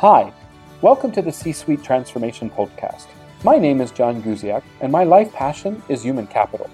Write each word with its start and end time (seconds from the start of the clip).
Hi, 0.00 0.30
welcome 0.82 1.10
to 1.12 1.22
the 1.22 1.32
C 1.32 1.52
Suite 1.52 1.82
Transformation 1.82 2.50
Podcast. 2.50 3.06
My 3.42 3.56
name 3.56 3.80
is 3.80 3.90
John 3.90 4.22
Guziak, 4.22 4.62
and 4.82 4.92
my 4.92 5.04
life 5.04 5.32
passion 5.32 5.82
is 5.88 6.02
human 6.02 6.26
capital. 6.26 6.68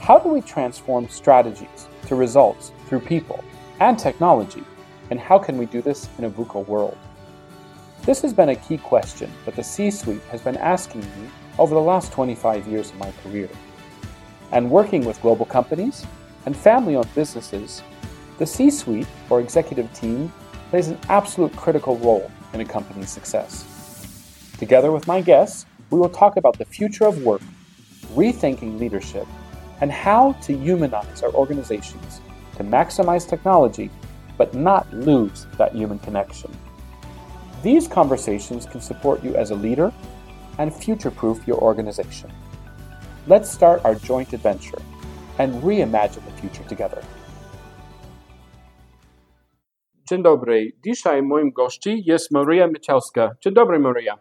How 0.00 0.18
do 0.18 0.28
we 0.28 0.40
transform 0.40 1.08
strategies 1.08 1.86
to 2.08 2.16
results 2.16 2.72
through 2.86 3.02
people 3.02 3.44
and 3.78 3.96
technology, 3.96 4.64
and 5.10 5.20
how 5.20 5.38
can 5.38 5.56
we 5.56 5.66
do 5.66 5.80
this 5.80 6.08
in 6.18 6.24
a 6.24 6.30
VUCA 6.30 6.66
world? 6.66 6.98
This 8.02 8.20
has 8.22 8.32
been 8.32 8.48
a 8.48 8.56
key 8.56 8.78
question 8.78 9.30
that 9.44 9.54
the 9.54 9.62
C 9.62 9.88
suite 9.88 10.24
has 10.32 10.40
been 10.40 10.56
asking 10.56 11.02
me 11.02 11.30
over 11.60 11.76
the 11.76 11.80
last 11.80 12.10
25 12.10 12.66
years 12.66 12.90
of 12.90 12.98
my 12.98 13.12
career. 13.22 13.48
And 14.50 14.68
working 14.68 15.04
with 15.04 15.22
global 15.22 15.46
companies 15.46 16.04
and 16.44 16.56
family 16.56 16.96
owned 16.96 17.14
businesses, 17.14 17.84
the 18.40 18.46
C 18.46 18.68
suite 18.68 19.06
or 19.30 19.38
executive 19.38 19.92
team 19.92 20.32
plays 20.70 20.88
an 20.88 20.98
absolute 21.08 21.54
critical 21.54 21.96
role 21.98 22.28
in 22.52 22.60
a 22.60 22.64
company's 22.64 23.10
success. 23.10 23.64
Together 24.58 24.90
with 24.90 25.06
my 25.06 25.20
guests, 25.20 25.66
we 25.90 25.98
will 25.98 26.08
talk 26.08 26.36
about 26.36 26.58
the 26.58 26.64
future 26.64 27.06
of 27.06 27.22
work, 27.22 27.42
rethinking 28.14 28.78
leadership, 28.78 29.26
and 29.80 29.92
how 29.92 30.32
to 30.42 30.56
humanize 30.56 31.22
our 31.22 31.32
organizations 31.32 32.20
to 32.56 32.64
maximize 32.64 33.28
technology 33.28 33.90
but 34.36 34.54
not 34.54 34.92
lose 34.92 35.46
that 35.58 35.74
human 35.74 35.98
connection. 35.98 36.50
These 37.62 37.88
conversations 37.88 38.66
can 38.66 38.80
support 38.80 39.22
you 39.24 39.34
as 39.34 39.50
a 39.50 39.54
leader 39.54 39.92
and 40.58 40.72
future 40.72 41.10
proof 41.10 41.46
your 41.46 41.58
organization. 41.58 42.30
Let's 43.26 43.50
start 43.50 43.84
our 43.84 43.94
joint 43.96 44.32
adventure 44.32 44.80
and 45.38 45.62
reimagine 45.62 46.24
the 46.24 46.40
future 46.40 46.64
together. 46.64 47.02
Dzień 50.08 50.22
dobry. 50.22 50.72
Dzisiaj 50.84 51.22
moim 51.22 51.50
gościem 51.52 51.98
jest 52.04 52.30
Maria 52.30 52.66
Miecielska. 52.66 53.30
Dzień 53.40 53.54
dobry, 53.54 53.78
Maria. 53.78 54.18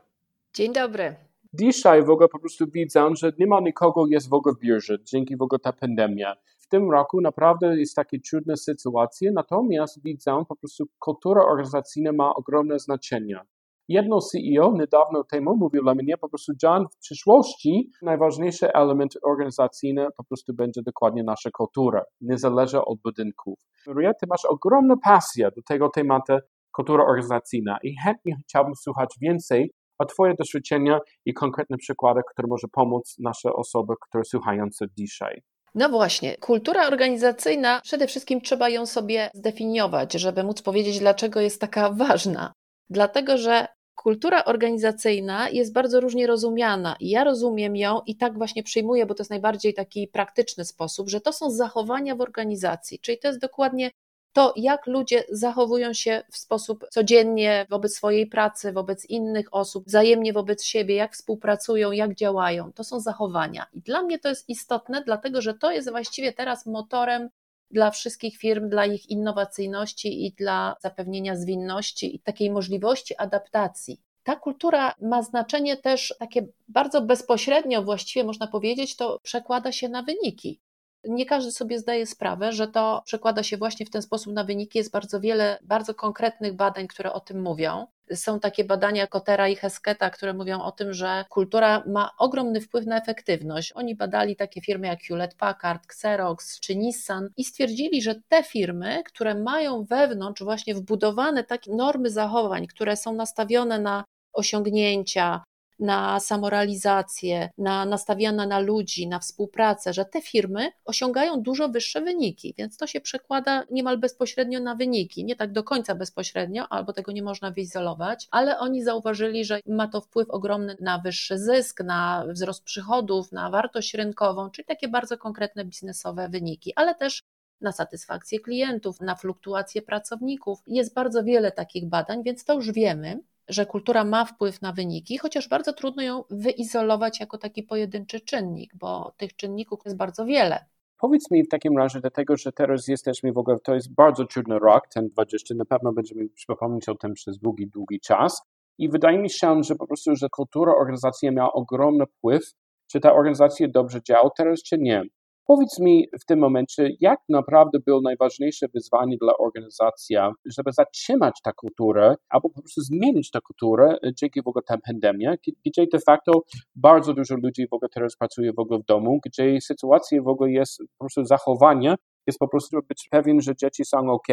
Dzień 0.53 0.73
dobry. 0.73 1.15
Dzisiaj 1.53 2.03
w 2.03 2.09
ogóle 2.09 2.27
po 2.27 2.39
prostu 2.39 2.65
widzę, 2.73 3.09
że 3.15 3.31
nie 3.39 3.47
ma 3.47 3.59
nikogo 3.59 4.05
jest 4.07 4.29
w 4.29 4.33
ogóle 4.33 4.55
w 4.55 4.59
biurze, 4.59 4.97
dzięki 5.03 5.37
w 5.37 5.41
ogóle 5.41 5.59
ta 5.59 5.73
pandemia. 5.73 6.35
W 6.59 6.67
tym 6.67 6.91
roku 6.91 7.21
naprawdę 7.21 7.79
jest 7.79 7.95
takie 7.95 8.19
trudne 8.19 8.57
sytuacje, 8.57 9.31
natomiast 9.31 10.03
widzę 10.03 10.43
po 10.49 10.55
prostu 10.55 10.85
kultura 10.99 11.41
organizacyjna 11.41 12.11
ma 12.11 12.33
ogromne 12.33 12.79
znaczenie. 12.79 13.39
Jedno 13.87 14.19
CEO 14.21 14.73
niedawno 14.73 15.23
temu 15.23 15.57
mówił 15.57 15.83
dla 15.83 15.95
mnie 15.95 16.17
po 16.17 16.29
prostu, 16.29 16.53
John, 16.63 16.85
w 16.91 16.97
przyszłości 16.97 17.91
najważniejszy 18.01 18.73
element 18.73 19.13
organizacyjny 19.23 20.07
po 20.17 20.23
prostu 20.23 20.53
będzie 20.53 20.81
dokładnie 20.81 21.23
nasza 21.23 21.49
kultura, 21.51 22.03
niezależnie 22.21 22.81
od 22.81 22.99
budynków. 23.01 23.59
Maria, 23.87 24.13
ty 24.13 24.27
masz 24.29 24.45
ogromną 24.45 24.95
pasję 25.03 25.49
do 25.55 25.61
tego 25.61 25.89
tematu 25.89 26.33
kultura 26.71 27.03
organizacyjna 27.03 27.77
i 27.83 27.95
chętnie 28.03 28.35
chciałbym 28.43 28.75
słuchać 28.75 29.09
więcej 29.21 29.71
o 29.99 30.05
Twoje 30.05 30.33
doświadczenia 30.39 30.99
i 31.25 31.33
konkretne 31.33 31.77
przykłady, 31.77 32.21
które 32.31 32.47
może 32.47 32.67
pomóc 32.71 33.15
nasze 33.19 33.53
osoby, 33.53 33.93
które 34.07 34.23
słuchające 34.23 34.85
dzisiaj. 34.97 35.41
No 35.75 35.89
właśnie, 35.89 36.35
kultura 36.37 36.87
organizacyjna, 36.87 37.81
przede 37.83 38.07
wszystkim 38.07 38.41
trzeba 38.41 38.69
ją 38.69 38.85
sobie 38.85 39.29
zdefiniować, 39.33 40.13
żeby 40.13 40.43
móc 40.43 40.61
powiedzieć, 40.61 40.99
dlaczego 40.99 41.39
jest 41.39 41.61
taka 41.61 41.91
ważna. 41.91 42.53
Dlatego, 42.89 43.37
że 43.37 43.67
kultura 44.07 44.45
organizacyjna 44.45 45.49
jest 45.49 45.73
bardzo 45.73 45.99
różnie 45.99 46.27
rozumiana 46.27 46.95
i 46.99 47.09
ja 47.09 47.23
rozumiem 47.23 47.75
ją 47.75 48.01
i 48.05 48.15
tak 48.15 48.37
właśnie 48.37 48.63
przyjmuję, 48.63 49.05
bo 49.05 49.13
to 49.13 49.21
jest 49.21 49.29
najbardziej 49.29 49.73
taki 49.73 50.07
praktyczny 50.07 50.65
sposób, 50.65 51.09
że 51.09 51.21
to 51.21 51.33
są 51.33 51.51
zachowania 51.51 52.15
w 52.15 52.21
organizacji, 52.21 52.99
czyli 52.99 53.19
to 53.19 53.27
jest 53.27 53.39
dokładnie 53.39 53.91
to, 54.33 54.53
jak 54.55 54.87
ludzie 54.87 55.23
zachowują 55.31 55.93
się 55.93 56.23
w 56.31 56.37
sposób 56.37 56.85
codziennie 56.91 57.65
wobec 57.69 57.95
swojej 57.95 58.27
pracy, 58.27 58.71
wobec 58.71 59.05
innych 59.05 59.53
osób, 59.53 59.85
wzajemnie 59.85 60.33
wobec 60.33 60.63
siebie, 60.63 60.95
jak 60.95 61.13
współpracują, 61.13 61.91
jak 61.91 62.15
działają. 62.15 62.73
To 62.73 62.83
są 62.83 62.99
zachowania. 62.99 63.65
I 63.73 63.81
dla 63.81 64.01
mnie 64.01 64.19
to 64.19 64.29
jest 64.29 64.49
istotne, 64.49 65.03
dlatego 65.05 65.41
że 65.41 65.53
to 65.53 65.71
jest 65.71 65.89
właściwie 65.89 66.33
teraz 66.33 66.65
motorem 66.65 67.29
dla 67.71 67.91
wszystkich 67.91 68.37
firm, 68.37 68.69
dla 68.69 68.85
ich 68.85 69.09
innowacyjności 69.09 70.25
i 70.25 70.31
dla 70.31 70.75
zapewnienia 70.81 71.35
zwinności 71.35 72.15
i 72.15 72.19
takiej 72.19 72.51
możliwości 72.51 73.17
adaptacji. 73.17 74.01
Ta 74.23 74.35
kultura 74.35 74.93
ma 75.01 75.23
znaczenie 75.23 75.77
też 75.77 76.13
takie 76.19 76.47
bardzo 76.67 77.01
bezpośrednio, 77.01 77.83
właściwie 77.83 78.23
można 78.23 78.47
powiedzieć, 78.47 78.95
to 78.95 79.19
przekłada 79.23 79.71
się 79.71 79.89
na 79.89 80.03
wyniki. 80.03 80.59
Nie 81.07 81.25
każdy 81.25 81.51
sobie 81.51 81.79
zdaje 81.79 82.05
sprawę, 82.05 82.51
że 82.51 82.67
to 82.67 83.01
przekłada 83.05 83.43
się 83.43 83.57
właśnie 83.57 83.85
w 83.85 83.89
ten 83.89 84.01
sposób 84.01 84.33
na 84.33 84.43
wyniki. 84.43 84.77
Jest 84.77 84.91
bardzo 84.91 85.19
wiele 85.19 85.59
bardzo 85.61 85.93
konkretnych 85.93 86.53
badań, 86.53 86.87
które 86.87 87.13
o 87.13 87.19
tym 87.19 87.41
mówią. 87.41 87.87
Są 88.13 88.39
takie 88.39 88.63
badania 88.63 89.07
Kotera 89.07 89.47
i 89.47 89.55
Hesketa, 89.55 90.09
które 90.09 90.33
mówią 90.33 90.61
o 90.61 90.71
tym, 90.71 90.93
że 90.93 91.25
kultura 91.29 91.83
ma 91.87 92.11
ogromny 92.17 92.61
wpływ 92.61 92.85
na 92.85 92.97
efektywność. 92.97 93.73
Oni 93.75 93.95
badali 93.95 94.35
takie 94.35 94.61
firmy 94.61 94.87
jak 94.87 95.01
Hewlett 95.01 95.35
Packard, 95.35 95.85
Xerox 95.85 96.59
czy 96.59 96.75
Nissan 96.75 97.29
i 97.37 97.43
stwierdzili, 97.43 98.01
że 98.01 98.15
te 98.29 98.43
firmy, 98.43 99.03
które 99.05 99.35
mają 99.35 99.83
wewnątrz 99.83 100.43
właśnie 100.43 100.75
wbudowane 100.75 101.43
takie 101.43 101.75
normy 101.75 102.09
zachowań, 102.09 102.67
które 102.67 102.97
są 102.97 103.13
nastawione 103.13 103.79
na 103.79 104.03
osiągnięcia, 104.33 105.43
na 105.79 106.19
samorealizację, 106.19 107.49
na 107.57 107.85
nastawiane 107.85 108.47
na 108.47 108.59
ludzi, 108.59 109.07
na 109.07 109.19
współpracę, 109.19 109.93
że 109.93 110.05
te 110.05 110.21
firmy 110.21 110.71
osiągają 110.85 111.41
dużo 111.41 111.69
wyższe 111.69 112.01
wyniki, 112.01 112.53
więc 112.57 112.77
to 112.77 112.87
się 112.87 113.01
przekłada 113.01 113.63
niemal 113.71 113.97
bezpośrednio 113.97 114.59
na 114.59 114.75
wyniki. 114.75 115.25
Nie 115.25 115.35
tak 115.35 115.51
do 115.51 115.63
końca 115.63 115.95
bezpośrednio, 115.95 116.67
albo 116.69 116.93
tego 116.93 117.11
nie 117.11 117.23
można 117.23 117.51
wyizolować, 117.51 118.27
ale 118.31 118.59
oni 118.59 118.83
zauważyli, 118.83 119.45
że 119.45 119.59
ma 119.67 119.87
to 119.87 120.01
wpływ 120.01 120.29
ogromny 120.29 120.77
na 120.79 120.99
wyższy 120.99 121.37
zysk, 121.37 121.83
na 121.83 122.25
wzrost 122.29 122.63
przychodów, 122.63 123.31
na 123.31 123.49
wartość 123.49 123.93
rynkową, 123.93 124.49
czyli 124.49 124.65
takie 124.65 124.87
bardzo 124.87 125.17
konkretne 125.17 125.65
biznesowe 125.65 126.29
wyniki, 126.29 126.73
ale 126.75 126.95
też 126.95 127.23
na 127.61 127.71
satysfakcję 127.71 128.39
klientów, 128.39 129.01
na 129.01 129.15
fluktuację 129.15 129.81
pracowników. 129.81 130.59
Jest 130.67 130.93
bardzo 130.93 131.23
wiele 131.23 131.51
takich 131.51 131.89
badań, 131.89 132.23
więc 132.23 132.45
to 132.45 132.53
już 132.53 132.71
wiemy 132.71 133.19
że 133.49 133.65
kultura 133.65 134.03
ma 134.03 134.25
wpływ 134.25 134.61
na 134.61 134.73
wyniki, 134.73 135.17
chociaż 135.17 135.49
bardzo 135.49 135.73
trudno 135.73 136.03
ją 136.03 136.23
wyizolować 136.29 137.19
jako 137.19 137.37
taki 137.37 137.63
pojedynczy 137.63 138.19
czynnik, 138.21 138.75
bo 138.75 139.13
tych 139.17 139.35
czynników 139.35 139.79
jest 139.85 139.97
bardzo 139.97 140.25
wiele. 140.25 140.65
Powiedz 140.99 141.31
mi 141.31 141.43
w 141.43 141.49
takim 141.49 141.77
razie, 141.77 141.99
dlatego 142.01 142.37
że 142.37 142.51
teraz 142.51 142.87
jesteśmy 142.87 143.33
w 143.33 143.37
ogóle, 143.37 143.59
to 143.59 143.75
jest 143.75 143.93
bardzo 143.93 144.25
trudny 144.25 144.59
rok, 144.59 144.87
ten 144.87 145.07
20, 145.07 145.55
na 145.55 145.65
pewno 145.65 145.93
będziemy 145.93 146.29
przypomnieć 146.29 146.89
o 146.89 146.95
tym 146.95 147.13
przez 147.13 147.37
długi, 147.37 147.67
długi 147.67 147.99
czas. 147.99 148.41
I 148.77 148.89
wydaje 148.89 149.19
mi 149.19 149.29
się, 149.29 149.63
że 149.63 149.75
po 149.75 149.87
prostu, 149.87 150.15
że 150.15 150.29
kultura 150.29 150.73
organizacji 150.75 151.31
miała 151.31 151.53
ogromny 151.53 152.05
wpływ, 152.05 152.53
czy 152.91 152.99
ta 152.99 153.13
organizacja 153.13 153.67
dobrze 153.67 154.01
działa 154.03 154.29
teraz, 154.37 154.63
czy 154.63 154.77
nie. 154.77 155.03
Powiedz 155.47 155.79
mi 155.79 156.07
w 156.21 156.25
tym 156.25 156.39
momencie, 156.39 156.89
jak 156.99 157.19
naprawdę 157.29 157.79
było 157.79 158.01
najważniejsze 158.01 158.67
wyzwanie 158.73 159.17
dla 159.21 159.37
organizacji, 159.37 160.15
żeby 160.45 160.71
zatrzymać 160.71 161.41
tę 161.43 161.51
kulturę, 161.55 162.15
albo 162.29 162.49
po 162.49 162.61
prostu 162.61 162.81
zmienić 162.81 163.31
tę 163.31 163.39
kulturę 163.41 163.97
e, 164.03 164.13
dzięki 164.13 164.41
w 164.41 164.47
ogóle 164.47 164.63
tej 164.63 164.77
pandemii, 164.85 165.27
gdzie 165.65 165.85
de 165.93 165.99
facto 165.99 166.31
bardzo 166.75 167.13
dużo 167.13 167.35
ludzi 167.35 167.67
w 167.67 167.73
ogóle 167.73 167.89
teraz 167.93 168.17
pracuje 168.17 168.53
w 168.53 168.59
ogóle 168.59 168.79
w 168.79 168.85
domu, 168.85 169.19
gdzie 169.25 169.61
sytuacja 169.61 170.21
w 170.21 170.27
ogóle 170.27 170.51
jest 170.51 170.77
po 170.77 171.03
prostu 171.05 171.25
zachowanie, 171.25 171.95
jest 172.27 172.39
po 172.39 172.47
prostu 172.47 172.77
być 172.89 173.07
pewien, 173.11 173.41
że 173.41 173.55
dzieci 173.55 173.85
są 173.85 173.97
ok, 174.09 174.27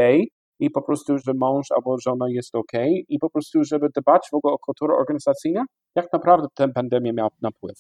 i 0.61 0.71
po 0.71 0.83
prostu, 0.83 1.19
że 1.19 1.33
mąż 1.35 1.67
albo 1.71 1.99
żona 1.99 2.27
jest 2.29 2.55
ok, 2.55 2.73
i 3.09 3.19
po 3.19 3.31
prostu, 3.31 3.65
żeby 3.65 3.89
dbać 3.97 4.29
w 4.33 4.35
ogóle 4.35 4.55
o 4.55 4.59
kulturę 4.59 4.95
organizacyjną, 4.95 5.63
jak 5.97 6.13
naprawdę 6.13 6.49
tę 6.55 6.69
pandemię 6.69 7.13
miała 7.13 7.31
na 7.43 7.51
wpływ 7.51 7.77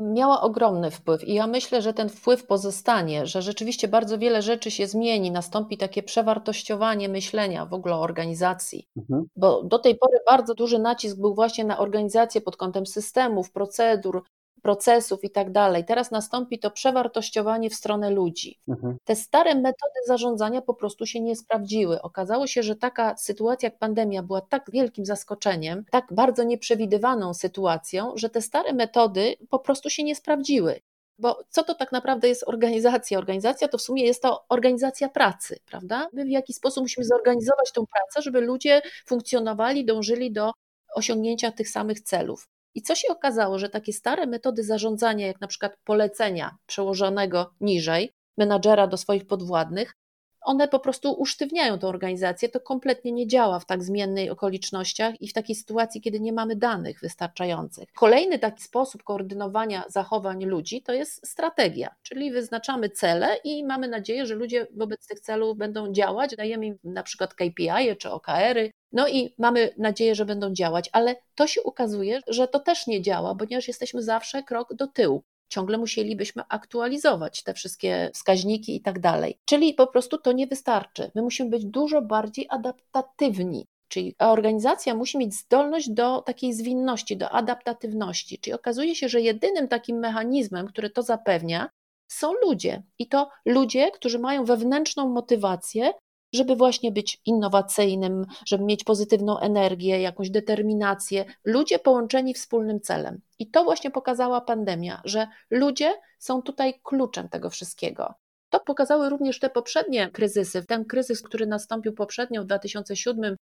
miała 0.00 0.40
ogromny 0.40 0.90
wpływ 0.90 1.24
i 1.24 1.34
ja 1.34 1.46
myślę, 1.46 1.82
że 1.82 1.94
ten 1.94 2.08
wpływ 2.08 2.46
pozostanie, 2.46 3.26
że 3.26 3.42
rzeczywiście 3.42 3.88
bardzo 3.88 4.18
wiele 4.18 4.42
rzeczy 4.42 4.70
się 4.70 4.86
zmieni, 4.86 5.30
nastąpi 5.30 5.78
takie 5.78 6.02
przewartościowanie 6.02 7.08
myślenia 7.08 7.66
w 7.66 7.74
ogóle 7.74 7.94
o 7.94 8.00
organizacji, 8.00 8.88
mhm. 8.96 9.24
bo 9.36 9.62
do 9.62 9.78
tej 9.78 9.94
pory 9.98 10.18
bardzo 10.26 10.54
duży 10.54 10.78
nacisk 10.78 11.16
był 11.16 11.34
właśnie 11.34 11.64
na 11.64 11.78
organizację 11.78 12.40
pod 12.40 12.56
kątem 12.56 12.86
systemów, 12.86 13.52
procedur, 13.52 14.22
procesów 14.62 15.24
i 15.24 15.30
tak 15.30 15.52
dalej. 15.52 15.84
Teraz 15.84 16.10
nastąpi 16.10 16.58
to 16.58 16.70
przewartościowanie 16.70 17.70
w 17.70 17.74
stronę 17.74 18.10
ludzi. 18.10 18.58
Mhm. 18.68 18.96
Te 19.04 19.16
stare 19.16 19.54
metody 19.54 20.00
zarządzania 20.06 20.62
po 20.62 20.74
prostu 20.74 21.06
się 21.06 21.20
nie 21.20 21.36
sprawdziły. 21.36 22.02
Okazało 22.02 22.46
się, 22.46 22.62
że 22.62 22.76
taka 22.76 23.16
sytuacja 23.16 23.66
jak 23.66 23.78
pandemia 23.78 24.22
była 24.22 24.40
tak 24.40 24.70
wielkim 24.72 25.04
zaskoczeniem, 25.04 25.84
tak 25.90 26.06
bardzo 26.10 26.44
nieprzewidywaną 26.44 27.34
sytuacją, 27.34 28.12
że 28.16 28.30
te 28.30 28.42
stare 28.42 28.72
metody 28.72 29.34
po 29.50 29.58
prostu 29.58 29.90
się 29.90 30.02
nie 30.02 30.16
sprawdziły. 30.16 30.80
Bo 31.18 31.44
co 31.48 31.62
to 31.62 31.74
tak 31.74 31.92
naprawdę 31.92 32.28
jest 32.28 32.44
organizacja? 32.48 33.18
Organizacja 33.18 33.68
to 33.68 33.78
w 33.78 33.82
sumie 33.82 34.04
jest 34.04 34.22
to 34.22 34.44
organizacja 34.48 35.08
pracy, 35.08 35.58
prawda? 35.66 36.08
My 36.12 36.24
w 36.24 36.28
jaki 36.28 36.52
sposób 36.52 36.84
musimy 36.84 37.06
zorganizować 37.06 37.72
tą 37.72 37.84
pracę, 37.86 38.22
żeby 38.22 38.40
ludzie 38.40 38.82
funkcjonowali, 39.06 39.84
dążyli 39.84 40.32
do 40.32 40.52
osiągnięcia 40.94 41.52
tych 41.52 41.68
samych 41.68 42.00
celów. 42.00 42.48
I 42.74 42.82
co 42.82 42.94
się 42.94 43.08
okazało, 43.08 43.58
że 43.58 43.68
takie 43.68 43.92
stare 43.92 44.26
metody 44.26 44.64
zarządzania, 44.64 45.26
jak 45.26 45.40
na 45.40 45.46
przykład 45.46 45.76
polecenia 45.84 46.56
przełożonego 46.66 47.54
niżej, 47.60 48.12
menadżera 48.36 48.86
do 48.86 48.96
swoich 48.96 49.26
podwładnych, 49.26 49.94
one 50.40 50.68
po 50.68 50.80
prostu 50.80 51.12
usztywniają 51.12 51.78
tę 51.78 51.86
organizację. 51.86 52.48
To 52.48 52.60
kompletnie 52.60 53.12
nie 53.12 53.26
działa 53.26 53.60
w 53.60 53.66
tak 53.66 53.82
zmiennej 53.82 54.30
okolicznościach 54.30 55.22
i 55.22 55.28
w 55.28 55.32
takiej 55.32 55.56
sytuacji, 55.56 56.00
kiedy 56.00 56.20
nie 56.20 56.32
mamy 56.32 56.56
danych 56.56 57.00
wystarczających. 57.00 57.88
Kolejny 57.92 58.38
taki 58.38 58.62
sposób 58.62 59.02
koordynowania 59.02 59.84
zachowań 59.88 60.44
ludzi 60.44 60.82
to 60.82 60.92
jest 60.92 61.28
strategia, 61.28 61.94
czyli 62.02 62.32
wyznaczamy 62.32 62.90
cele 62.90 63.36
i 63.44 63.64
mamy 63.64 63.88
nadzieję, 63.88 64.26
że 64.26 64.34
ludzie 64.34 64.66
wobec 64.76 65.06
tych 65.06 65.20
celów 65.20 65.58
będą 65.58 65.92
działać. 65.92 66.36
Dajemy 66.36 66.66
im 66.66 66.78
na 66.84 67.02
przykład 67.02 67.34
KPI 67.34 67.96
czy 67.98 68.10
OKR-y, 68.10 68.72
no 68.92 69.08
i 69.08 69.34
mamy 69.38 69.74
nadzieję, 69.78 70.14
że 70.14 70.24
będą 70.24 70.54
działać, 70.54 70.90
ale 70.92 71.16
to 71.34 71.46
się 71.46 71.62
ukazuje, 71.62 72.20
że 72.26 72.48
to 72.48 72.60
też 72.60 72.86
nie 72.86 73.02
działa, 73.02 73.34
ponieważ 73.34 73.68
jesteśmy 73.68 74.02
zawsze 74.02 74.42
krok 74.42 74.74
do 74.74 74.86
tyłu 74.86 75.22
ciągle 75.50 75.78
musielibyśmy 75.78 76.42
aktualizować 76.48 77.42
te 77.42 77.54
wszystkie 77.54 78.10
wskaźniki 78.14 78.76
i 78.76 78.80
tak 78.80 78.98
dalej. 78.98 79.38
Czyli 79.44 79.74
po 79.74 79.86
prostu 79.86 80.18
to 80.18 80.32
nie 80.32 80.46
wystarczy. 80.46 81.10
My 81.14 81.22
musimy 81.22 81.50
być 81.50 81.64
dużo 81.64 82.02
bardziej 82.02 82.46
adaptatywni. 82.50 83.66
Czyli 83.88 84.14
organizacja 84.18 84.94
musi 84.94 85.18
mieć 85.18 85.34
zdolność 85.34 85.90
do 85.90 86.22
takiej 86.22 86.52
zwinności, 86.52 87.16
do 87.16 87.30
adaptatywności. 87.30 88.38
Czyli 88.38 88.54
okazuje 88.54 88.94
się, 88.94 89.08
że 89.08 89.20
jedynym 89.20 89.68
takim 89.68 89.98
mechanizmem, 89.98 90.66
który 90.66 90.90
to 90.90 91.02
zapewnia, 91.02 91.70
są 92.08 92.32
ludzie. 92.32 92.82
I 92.98 93.08
to 93.08 93.30
ludzie, 93.44 93.90
którzy 93.90 94.18
mają 94.18 94.44
wewnętrzną 94.44 95.08
motywację 95.08 95.92
żeby 96.32 96.56
właśnie 96.56 96.92
być 96.92 97.20
innowacyjnym, 97.26 98.26
żeby 98.46 98.64
mieć 98.64 98.84
pozytywną 98.84 99.38
energię, 99.38 100.00
jakąś 100.00 100.30
determinację. 100.30 101.24
Ludzie 101.44 101.78
połączeni 101.78 102.34
wspólnym 102.34 102.80
celem. 102.80 103.20
I 103.38 103.50
to 103.50 103.64
właśnie 103.64 103.90
pokazała 103.90 104.40
pandemia, 104.40 105.00
że 105.04 105.26
ludzie 105.50 105.92
są 106.18 106.42
tutaj 106.42 106.80
kluczem 106.82 107.28
tego 107.28 107.50
wszystkiego. 107.50 108.14
To 108.50 108.60
pokazały 108.60 109.08
również 109.08 109.38
te 109.38 109.50
poprzednie 109.50 110.10
kryzysy. 110.10 110.66
Ten 110.66 110.84
kryzys, 110.84 111.22
który 111.22 111.46
nastąpił 111.46 111.92
poprzednio 111.92 112.42
w 112.42 112.46
2007-2009 112.46 113.36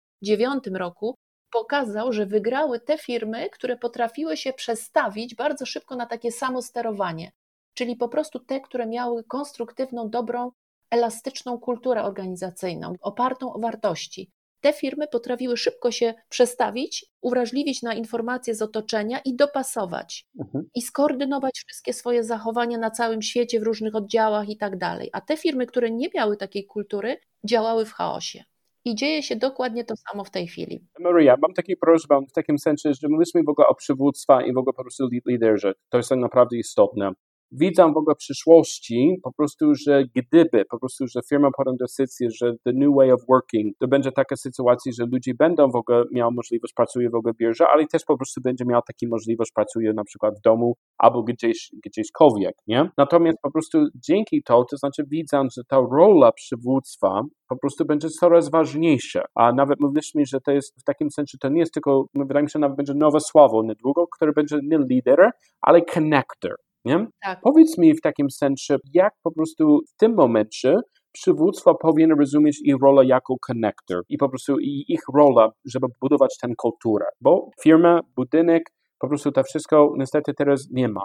roku, 0.75 1.14
pokazał, 1.50 2.12
że 2.12 2.26
wygrały 2.26 2.81
te 2.81 2.99
firmy, 2.99 3.50
które 3.50 3.76
potrafiły 3.76 4.37
się 4.37 4.52
przestawić 4.52 5.35
bardzo 5.35 5.67
szybko 5.67 5.96
na 5.96 6.06
takie 6.06 6.32
samo 6.32 6.62
sterowanie, 6.62 7.31
czyli 7.75 7.96
po 7.96 8.08
prostu 8.08 8.38
te, 8.38 8.61
które 8.61 8.87
miały 8.87 9.25
konstruktywną, 9.25 10.11
dobrą 10.11 10.50
elastyczną 10.90 11.58
kulturę 11.58 12.05
organizacyjną, 12.05 12.93
opartą 13.00 13.52
o 13.52 13.58
wartości. 13.58 14.31
Te 14.61 14.73
firmy 14.73 15.08
potrafiły 15.08 15.56
szybko 15.56 15.90
się 15.90 16.14
przestawić, 16.29 17.06
uwrażliwić 17.20 17.82
na 17.82 17.94
informacje 17.94 18.55
z 18.55 18.62
otoczenia 18.62 19.19
i 19.25 19.37
dopasować 19.37 20.26
mhm. 20.40 20.64
i 20.75 20.82
skoordynować 20.82 21.62
wszystkie 21.67 21.93
swoje 21.93 22.25
zachowania 22.25 22.79
na 22.79 22.90
całym 22.90 23.23
świecie, 23.23 23.61
w 23.61 23.62
różnych 23.62 23.94
oddziałach 23.94 24.49
i 24.49 24.56
tak 24.56 24.79
dalej. 24.79 25.11
A 25.12 25.20
te 25.20 25.37
firmy, 25.37 25.67
które 25.67 25.90
nie 25.90 26.08
miały 26.14 26.37
takiej 26.37 26.67
kultury, 26.67 27.17
działały 27.44 27.85
w 27.85 27.93
chaosie. 27.93 28.44
I 28.85 28.94
dzieje 28.94 29.23
się 29.23 29.37
dokładnie 29.37 29.85
to 29.85 29.94
samo 29.96 30.25
w 30.25 30.31
tej 30.31 30.46
chwili. 30.46 30.81
Maria, 30.99 31.37
mam 31.43 31.52
takie 31.55 31.76
prośbę 31.76 32.20
w 32.29 32.32
takim 32.32 32.58
sensie, 32.58 32.94
że 32.94 33.08
mówimy 33.08 33.44
w 33.46 33.49
ogóle 33.49 33.69
o 33.69 33.75
przywództwie 33.75 34.35
i 34.46 34.52
w 34.52 34.58
ogóle 34.58 34.73
po 34.73 34.82
prostu 34.82 35.08
liderze. 35.26 35.73
To 35.88 35.96
jest 35.96 36.08
tak 36.08 36.19
naprawdę 36.19 36.56
istotne 36.56 37.12
widzę 37.53 37.93
w 37.93 37.97
ogóle 37.97 38.17
przyszłości 38.17 39.17
po 39.23 39.33
prostu, 39.33 39.75
że 39.75 40.05
gdyby 40.15 40.65
po 40.71 40.79
prostu, 40.79 41.06
że 41.06 41.21
firma 41.29 41.50
podjął 41.56 41.77
decyzję, 41.77 42.29
że 42.31 42.53
the 42.65 42.73
new 42.73 42.95
way 42.97 43.12
of 43.12 43.21
working, 43.29 43.77
to 43.79 43.89
będzie 43.89 44.12
taka 44.12 44.37
sytuacja, 44.37 44.93
że 44.93 45.05
ludzie 45.12 45.35
będą 45.35 45.71
w 45.71 45.77
ogóle 45.77 46.05
miał 46.12 46.33
możliwość 46.33 46.75
pracuje 46.75 47.11
w 47.11 47.15
ogóle 47.15 47.35
bierze, 47.35 47.67
ale 47.69 47.87
też 47.87 48.05
po 48.05 48.17
prostu 48.17 48.41
będzie 48.41 48.65
miał 48.65 48.81
taką 48.83 49.11
możliwość 49.11 49.53
pracuje 49.53 49.93
na 49.93 50.05
przykład 50.05 50.39
w 50.39 50.41
domu 50.41 50.75
albo 50.99 51.23
gdzieś, 51.23 51.71
gdzieśkolwiek, 51.85 52.55
nie? 52.67 52.91
Natomiast 52.99 53.39
po 53.43 53.50
prostu 53.50 53.79
dzięki 53.95 54.43
to, 54.43 54.65
to 54.71 54.77
znaczy 54.77 55.03
widzę, 55.11 55.43
że 55.56 55.62
ta 55.69 55.77
rola 55.77 56.33
przywództwa 56.33 57.23
po 57.49 57.59
prostu 57.59 57.85
będzie 57.85 58.09
coraz 58.09 58.50
ważniejsza, 58.50 59.25
a 59.35 59.53
nawet 59.53 59.81
mówiliśmy, 59.81 60.27
że 60.27 60.41
to 60.41 60.53
jest 60.53 60.81
w 60.81 60.85
takim 60.85 61.11
sensie, 61.11 61.39
to 61.39 61.49
nie 61.49 61.61
jest 61.61 61.75
tylko, 61.75 62.06
wydaje 62.15 62.43
mi 62.43 62.50
się, 62.50 62.59
nawet 62.59 62.77
będzie 62.77 62.95
nowe 62.95 63.21
słowo 63.21 63.62
niedługo, 63.62 64.06
które 64.06 64.33
będzie 64.33 64.59
nie 64.62 64.79
lider, 64.79 65.31
ale 65.61 65.83
connector, 65.83 66.55
nie? 66.84 67.06
Tak. 67.22 67.40
Powiedz 67.40 67.78
mi 67.78 67.94
w 67.94 68.00
takim 68.00 68.30
sensie, 68.30 68.76
jak 68.92 69.14
po 69.22 69.30
prostu 69.32 69.80
w 69.94 69.96
tym 69.96 70.14
momencie 70.14 70.76
przywództwo 71.12 71.75
powinien 71.75 72.19
rozumieć 72.19 72.60
ich 72.64 72.75
rolę 72.82 73.06
jako 73.06 73.34
connector 73.46 74.02
i 74.08 74.19
po 74.19 74.28
prostu 74.28 74.58
ich 74.88 75.00
rolę, 75.14 75.48
żeby 75.64 75.86
budować 76.00 76.38
tę 76.42 76.48
kulturę, 76.56 77.06
bo 77.20 77.50
firma, 77.62 78.00
budynek, 78.16 78.62
po 78.98 79.08
prostu 79.08 79.32
to 79.32 79.42
wszystko 79.42 79.92
niestety 79.96 80.34
teraz 80.34 80.69
nie 80.70 80.88
ma. 80.88 81.04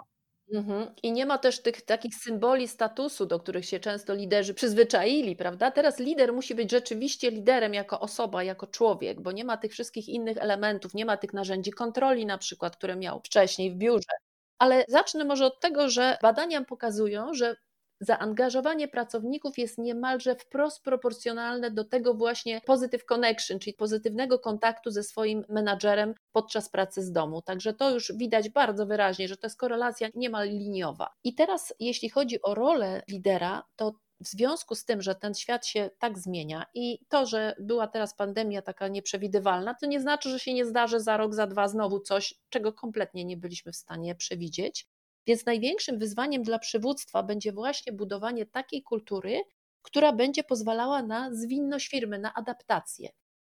Mhm. 0.54 0.88
I 1.04 1.12
nie 1.12 1.26
ma 1.26 1.38
też 1.38 1.62
tych 1.62 1.82
takich 1.82 2.16
symboli 2.16 2.68
statusu, 2.68 3.26
do 3.26 3.40
których 3.40 3.66
się 3.66 3.80
często 3.80 4.14
liderzy 4.14 4.54
przyzwyczaili, 4.54 5.36
prawda? 5.36 5.72
Teraz 5.72 6.00
lider 6.00 6.34
musi 6.34 6.56
być 6.56 6.72
rzeczywiście 6.72 7.32
liderem 7.32 7.74
jako 7.74 8.00
osoba, 8.00 8.44
jako 8.44 8.68
człowiek, 8.68 9.22
bo 9.22 9.32
nie 9.32 9.46
ma 9.46 9.58
tych 9.58 9.72
wszystkich 9.72 10.10
innych 10.10 10.38
elementów, 10.38 10.94
nie 10.94 11.06
ma 11.06 11.18
tych 11.18 11.34
narzędzi 11.34 11.72
kontroli, 11.72 12.26
na 12.26 12.38
przykład, 12.38 12.78
które 12.78 12.96
miał 12.96 13.20
wcześniej 13.20 13.72
w 13.72 13.76
biurze. 13.76 14.14
Ale 14.60 14.86
zacznę 14.88 15.26
może 15.26 15.46
od 15.46 15.60
tego, 15.60 15.90
że 15.90 16.18
badania 16.22 16.66
pokazują, 16.66 17.34
że 17.34 17.56
zaangażowanie 18.00 18.88
pracowników 18.88 19.58
jest 19.58 19.78
niemalże 19.78 20.36
wprost 20.36 20.84
proporcjonalne 20.84 21.72
do 21.72 21.84
tego 21.84 22.14
właśnie 22.14 22.62
positive 22.66 23.06
connection, 23.06 23.60
czyli 23.60 23.74
pozytywnego 23.74 24.40
kontaktu 24.40 24.92
ze 24.92 25.04
swoim 25.04 25.46
menadżerem 25.50 26.14
podczas 26.32 26.70
pracy 26.70 27.02
z 27.02 27.12
domu. 27.12 27.42
Także 27.42 27.74
to 27.74 27.92
już 27.92 28.12
widać 28.16 28.50
bardzo 28.50 28.86
wyraźnie, 28.86 29.28
że 29.28 29.38
to 29.38 29.48
jest 29.48 29.60
korelacja 29.60 30.10
niemal 30.16 30.48
liniowa. 30.50 31.14
I 31.24 31.36
teraz, 31.36 31.74
jeśli 31.80 32.10
chodzi 32.10 32.42
o 32.42 32.56
rolę 32.56 33.04
lidera, 33.10 33.64
to 33.76 33.94
w 34.24 34.28
związku 34.28 34.76
z 34.76 34.86
tym, 34.86 35.02
że 35.02 35.16
ten 35.16 35.34
świat 35.34 35.66
się 35.66 35.90
tak 36.00 36.20
zmienia 36.20 36.66
i 36.74 37.00
to, 37.10 37.26
że 37.26 37.56
była 37.60 37.88
teraz 37.88 38.16
pandemia 38.16 38.62
taka 38.62 38.88
nieprzewidywalna, 38.88 39.76
to 39.82 39.86
nie 39.86 40.02
znaczy, 40.02 40.30
że 40.30 40.40
się 40.40 40.54
nie 40.54 40.66
zdarzy 40.66 41.00
za 41.00 41.18
rok, 41.18 41.34
za 41.34 41.48
dwa 41.48 41.68
znowu 41.68 42.00
coś, 42.00 42.34
czego 42.50 42.74
kompletnie 42.74 43.26
nie 43.26 43.38
byliśmy 43.38 43.72
w 43.72 43.76
stanie 43.76 44.16
przewidzieć. 44.16 44.88
Więc 45.28 45.46
największym 45.46 46.00
wyzwaniem 46.00 46.44
dla 46.44 46.60
przywództwa 46.60 47.24
będzie 47.24 47.52
właśnie 47.52 47.94
budowanie 47.94 48.46
takiej 48.46 48.84
kultury, 48.84 49.42
która 49.82 50.14
będzie 50.14 50.44
pozwalała 50.44 51.04
na 51.04 51.36
zwinność 51.36 51.88
firmy, 51.88 52.20
na 52.20 52.34
adaptację. 52.34 53.10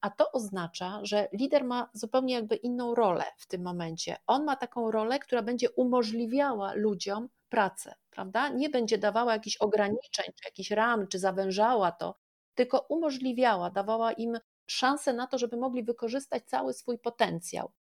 A 0.01 0.11
to 0.11 0.33
oznacza, 0.33 1.01
że 1.03 1.29
lider 1.33 1.65
ma 1.65 1.91
zupełnie 1.93 2.35
jakby 2.35 2.57
inną 2.57 2.95
rolę 2.95 3.25
w 3.39 3.47
tym 3.47 3.63
momencie. 3.63 4.17
On 4.27 4.45
ma 4.45 4.57
taką 4.57 4.91
rolę, 4.91 5.19
która 5.19 5.43
będzie 5.43 5.71
umożliwiała 5.71 6.75
ludziom 6.75 7.29
pracę, 7.55 7.95
prawda? 8.11 8.49
Nie 8.49 8.71
będzie 8.71 8.99
dawała 8.99 9.33
jakichś 9.33 9.57
ograniczeń, 9.57 10.27
czy 10.27 10.45
jakichś 10.45 10.71
ram, 10.71 11.09
czy 11.09 11.19
zawężała 11.19 11.93
to, 11.93 12.19
tylko 12.55 12.87
umożliwiała, 12.89 13.71
dawała 13.71 14.13
im 14.13 14.39
szansę 14.67 15.13
na 15.13 15.27
to, 15.27 15.39
żeby 15.39 15.57
mogli 15.57 15.85
wykorzystać 15.85 16.45
cały 16.47 16.73
swój 16.75 16.99
potencjał. 16.99 17.73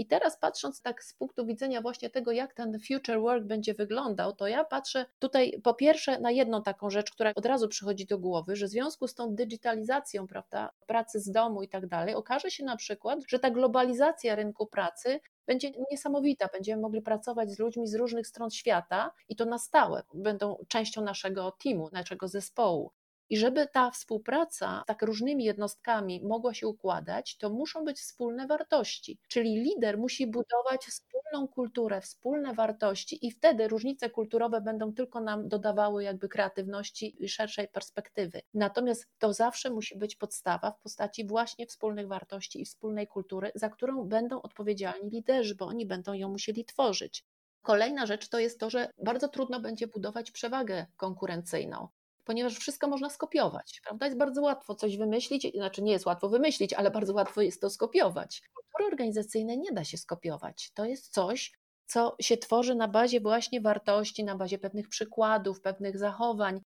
I 0.00 0.06
teraz 0.06 0.38
patrząc 0.38 0.82
tak 0.82 1.04
z 1.04 1.14
punktu 1.14 1.46
widzenia 1.46 1.80
właśnie 1.80 2.10
tego, 2.10 2.32
jak 2.32 2.54
ten 2.54 2.78
future 2.88 3.20
work 3.20 3.44
będzie 3.44 3.74
wyglądał, 3.74 4.32
to 4.32 4.48
ja 4.48 4.64
patrzę 4.64 5.06
tutaj 5.18 5.60
po 5.64 5.74
pierwsze 5.74 6.20
na 6.20 6.30
jedną 6.30 6.62
taką 6.62 6.90
rzecz, 6.90 7.10
która 7.10 7.32
od 7.34 7.46
razu 7.46 7.68
przychodzi 7.68 8.06
do 8.06 8.18
głowy, 8.18 8.56
że 8.56 8.66
w 8.66 8.70
związku 8.70 9.08
z 9.08 9.14
tą 9.14 9.34
digitalizacją, 9.34 10.26
prawda, 10.26 10.70
pracy 10.86 11.20
z 11.20 11.30
domu 11.30 11.62
i 11.62 11.68
tak 11.68 11.86
dalej, 11.86 12.14
okaże 12.14 12.50
się 12.50 12.64
na 12.64 12.76
przykład, 12.76 13.18
że 13.28 13.38
ta 13.38 13.50
globalizacja 13.50 14.34
rynku 14.34 14.66
pracy 14.66 15.20
będzie 15.46 15.72
niesamowita. 15.90 16.48
Będziemy 16.52 16.82
mogli 16.82 17.02
pracować 17.02 17.50
z 17.50 17.58
ludźmi 17.58 17.86
z 17.86 17.94
różnych 17.94 18.26
stron 18.26 18.50
świata 18.50 19.10
i 19.28 19.36
to 19.36 19.44
na 19.44 19.58
stałe. 19.58 20.02
Będą 20.14 20.64
częścią 20.68 21.02
naszego 21.02 21.52
teamu, 21.62 21.88
naszego 21.92 22.28
zespołu. 22.28 22.90
I 23.30 23.36
żeby 23.36 23.66
ta 23.72 23.90
współpraca 23.90 24.82
tak 24.86 25.02
różnymi 25.02 25.44
jednostkami 25.44 26.20
mogła 26.24 26.54
się 26.54 26.66
układać, 26.68 27.36
to 27.36 27.50
muszą 27.50 27.84
być 27.84 27.98
wspólne 27.98 28.46
wartości. 28.46 29.18
Czyli 29.28 29.62
lider 29.62 29.98
musi 29.98 30.26
budować 30.26 30.86
wspólną 30.86 31.48
kulturę, 31.48 32.00
wspólne 32.00 32.54
wartości, 32.54 33.26
i 33.26 33.30
wtedy 33.30 33.68
różnice 33.68 34.10
kulturowe 34.10 34.60
będą 34.60 34.92
tylko 34.92 35.20
nam 35.20 35.48
dodawały 35.48 36.04
jakby 36.04 36.28
kreatywności 36.28 37.24
i 37.24 37.28
szerszej 37.28 37.68
perspektywy. 37.68 38.42
Natomiast 38.54 39.06
to 39.18 39.32
zawsze 39.32 39.70
musi 39.70 39.98
być 39.98 40.16
podstawa 40.16 40.70
w 40.70 40.80
postaci 40.80 41.26
właśnie 41.26 41.66
wspólnych 41.66 42.08
wartości 42.08 42.60
i 42.62 42.64
wspólnej 42.64 43.06
kultury, 43.06 43.52
za 43.54 43.68
którą 43.68 44.04
będą 44.04 44.42
odpowiedzialni 44.42 45.10
liderzy, 45.10 45.54
bo 45.54 45.66
oni 45.66 45.86
będą 45.86 46.12
ją 46.12 46.28
musieli 46.28 46.64
tworzyć. 46.64 47.24
Kolejna 47.62 48.06
rzecz 48.06 48.28
to 48.28 48.38
jest 48.38 48.60
to, 48.60 48.70
że 48.70 48.90
bardzo 49.04 49.28
trudno 49.28 49.60
będzie 49.60 49.86
budować 49.86 50.30
przewagę 50.30 50.86
konkurencyjną 50.96 51.88
ponieważ 52.24 52.56
wszystko 52.58 52.88
można 52.88 53.10
skopiować, 53.10 53.80
prawda? 53.84 54.06
Jest 54.06 54.18
bardzo 54.18 54.42
łatwo 54.42 54.74
coś 54.74 54.96
wymyślić, 54.96 55.52
znaczy 55.54 55.82
nie 55.82 55.92
jest 55.92 56.06
łatwo 56.06 56.28
wymyślić, 56.28 56.72
ale 56.72 56.90
bardzo 56.90 57.14
łatwo 57.14 57.40
jest 57.40 57.60
to 57.60 57.70
skopiować. 57.70 58.42
Kultury 58.54 58.92
organizacyjne 58.92 59.56
nie 59.56 59.72
da 59.72 59.84
się 59.84 59.98
skopiować. 59.98 60.70
To 60.74 60.84
jest 60.84 61.12
coś, 61.12 61.52
co 61.86 62.16
się 62.20 62.36
tworzy 62.36 62.74
na 62.74 62.88
bazie 62.88 63.20
właśnie 63.20 63.60
wartości, 63.60 64.24
na 64.24 64.36
bazie 64.36 64.58
pewnych 64.58 64.88
przykładów, 64.88 65.60
pewnych 65.60 65.98
zachowań. 65.98 66.60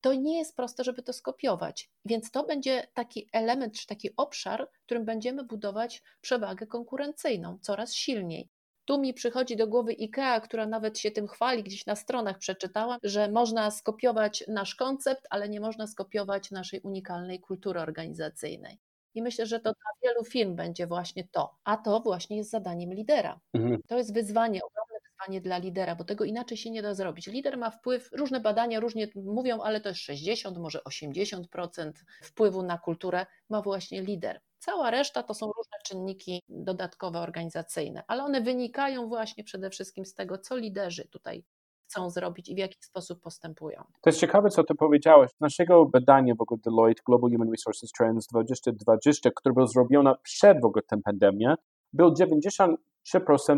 To 0.00 0.14
nie 0.14 0.38
jest 0.38 0.56
proste, 0.56 0.84
żeby 0.84 1.02
to 1.02 1.12
skopiować, 1.12 1.90
więc 2.04 2.30
to 2.30 2.44
będzie 2.44 2.86
taki 2.94 3.28
element, 3.32 3.74
czy 3.74 3.86
taki 3.86 4.16
obszar, 4.16 4.70
którym 4.84 5.04
będziemy 5.04 5.44
budować 5.44 6.02
przewagę 6.20 6.66
konkurencyjną 6.66 7.58
coraz 7.62 7.94
silniej. 7.94 8.50
Tu 8.90 8.98
mi 8.98 9.14
przychodzi 9.14 9.56
do 9.56 9.66
głowy 9.66 9.96
IKEA, 10.00 10.40
która 10.40 10.66
nawet 10.66 10.98
się 10.98 11.10
tym 11.10 11.28
chwali, 11.28 11.62
gdzieś 11.62 11.86
na 11.86 11.96
stronach 11.96 12.38
przeczytałam, 12.38 12.98
że 13.02 13.30
można 13.30 13.70
skopiować 13.70 14.44
nasz 14.48 14.74
koncept, 14.74 15.26
ale 15.30 15.48
nie 15.48 15.60
można 15.60 15.86
skopiować 15.86 16.50
naszej 16.50 16.80
unikalnej 16.80 17.40
kultury 17.40 17.80
organizacyjnej. 17.80 18.78
I 19.14 19.22
myślę, 19.22 19.46
że 19.46 19.60
to 19.60 19.72
dla 19.72 20.10
wielu 20.10 20.24
firm 20.24 20.56
będzie 20.56 20.86
właśnie 20.86 21.28
to. 21.30 21.56
A 21.64 21.76
to 21.76 22.00
właśnie 22.00 22.36
jest 22.36 22.50
zadaniem 22.50 22.92
lidera. 22.94 23.40
Mhm. 23.54 23.80
To 23.86 23.98
jest 23.98 24.14
wyzwanie, 24.14 24.60
ogromne 24.64 24.98
wyzwanie 25.10 25.40
dla 25.40 25.58
lidera, 25.58 25.94
bo 25.94 26.04
tego 26.04 26.24
inaczej 26.24 26.56
się 26.56 26.70
nie 26.70 26.82
da 26.82 26.94
zrobić. 26.94 27.26
Lider 27.26 27.58
ma 27.58 27.70
wpływ, 27.70 28.10
różne 28.12 28.40
badania 28.40 28.80
różnie 28.80 29.08
mówią, 29.14 29.60
ale 29.60 29.80
to 29.80 29.88
jest 29.88 30.00
60, 30.00 30.58
może 30.58 30.78
80% 30.78 31.92
wpływu 32.22 32.62
na 32.62 32.78
kulturę 32.78 33.26
ma 33.50 33.62
właśnie 33.62 34.02
lider. 34.02 34.40
Cała 34.60 34.90
reszta 34.90 35.22
to 35.22 35.34
są 35.34 35.46
różne 35.46 35.78
czynniki 35.84 36.42
dodatkowe 36.48 37.20
organizacyjne, 37.20 38.02
ale 38.08 38.24
one 38.24 38.40
wynikają 38.40 39.08
właśnie 39.08 39.44
przede 39.44 39.70
wszystkim 39.70 40.04
z 40.04 40.14
tego, 40.14 40.38
co 40.38 40.56
liderzy 40.56 41.08
tutaj 41.08 41.44
chcą 41.84 42.10
zrobić 42.10 42.48
i 42.48 42.54
w 42.54 42.58
jaki 42.58 42.76
sposób 42.80 43.20
postępują. 43.20 43.82
To 44.00 44.10
jest 44.10 44.20
ciekawe, 44.20 44.48
co 44.48 44.64
ty 44.64 44.74
powiedziałeś. 44.74 45.30
Z 45.30 45.40
naszego 45.40 45.86
badania 45.86 46.34
w 46.34 46.40
ogóle 46.40 46.60
Deloitte 46.64 47.02
Global 47.06 47.30
Human 47.30 47.50
Resources 47.50 47.92
Trends 47.92 48.26
2020, 48.26 49.30
które 49.36 49.52
było 49.52 49.66
zrobione 49.66 50.14
przed 50.22 50.60
w 50.62 50.64
ogóle 50.64 50.82
tą 50.82 51.02
pandemią, 51.02 51.54
był 51.92 52.14
93% 52.14 52.76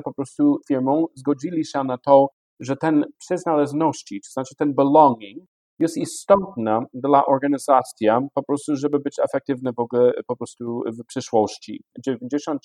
po 0.05 0.15
prostu 0.15 0.61
firmą 0.69 1.07
zgodzili 1.15 1.65
się 1.65 1.85
na 1.85 1.99
to, 1.99 2.29
że 2.61 2.77
ten 2.77 3.05
przynależności, 3.19 4.21
to 4.21 4.31
znaczy 4.33 4.55
ten 4.55 4.75
belonging, 4.75 5.45
jest 5.83 5.97
istotna 5.97 6.81
dla 6.95 7.27
organizacji, 7.27 8.09
po 8.35 8.43
prostu, 8.43 8.77
żeby 8.77 8.99
być 9.01 9.19
efektywny 9.19 9.71
w 9.73 9.81
ogóle 9.81 10.13
po 10.27 10.37
prostu 10.37 10.83
w 10.87 11.07
przyszłości. 11.07 11.85
93% 12.35 12.57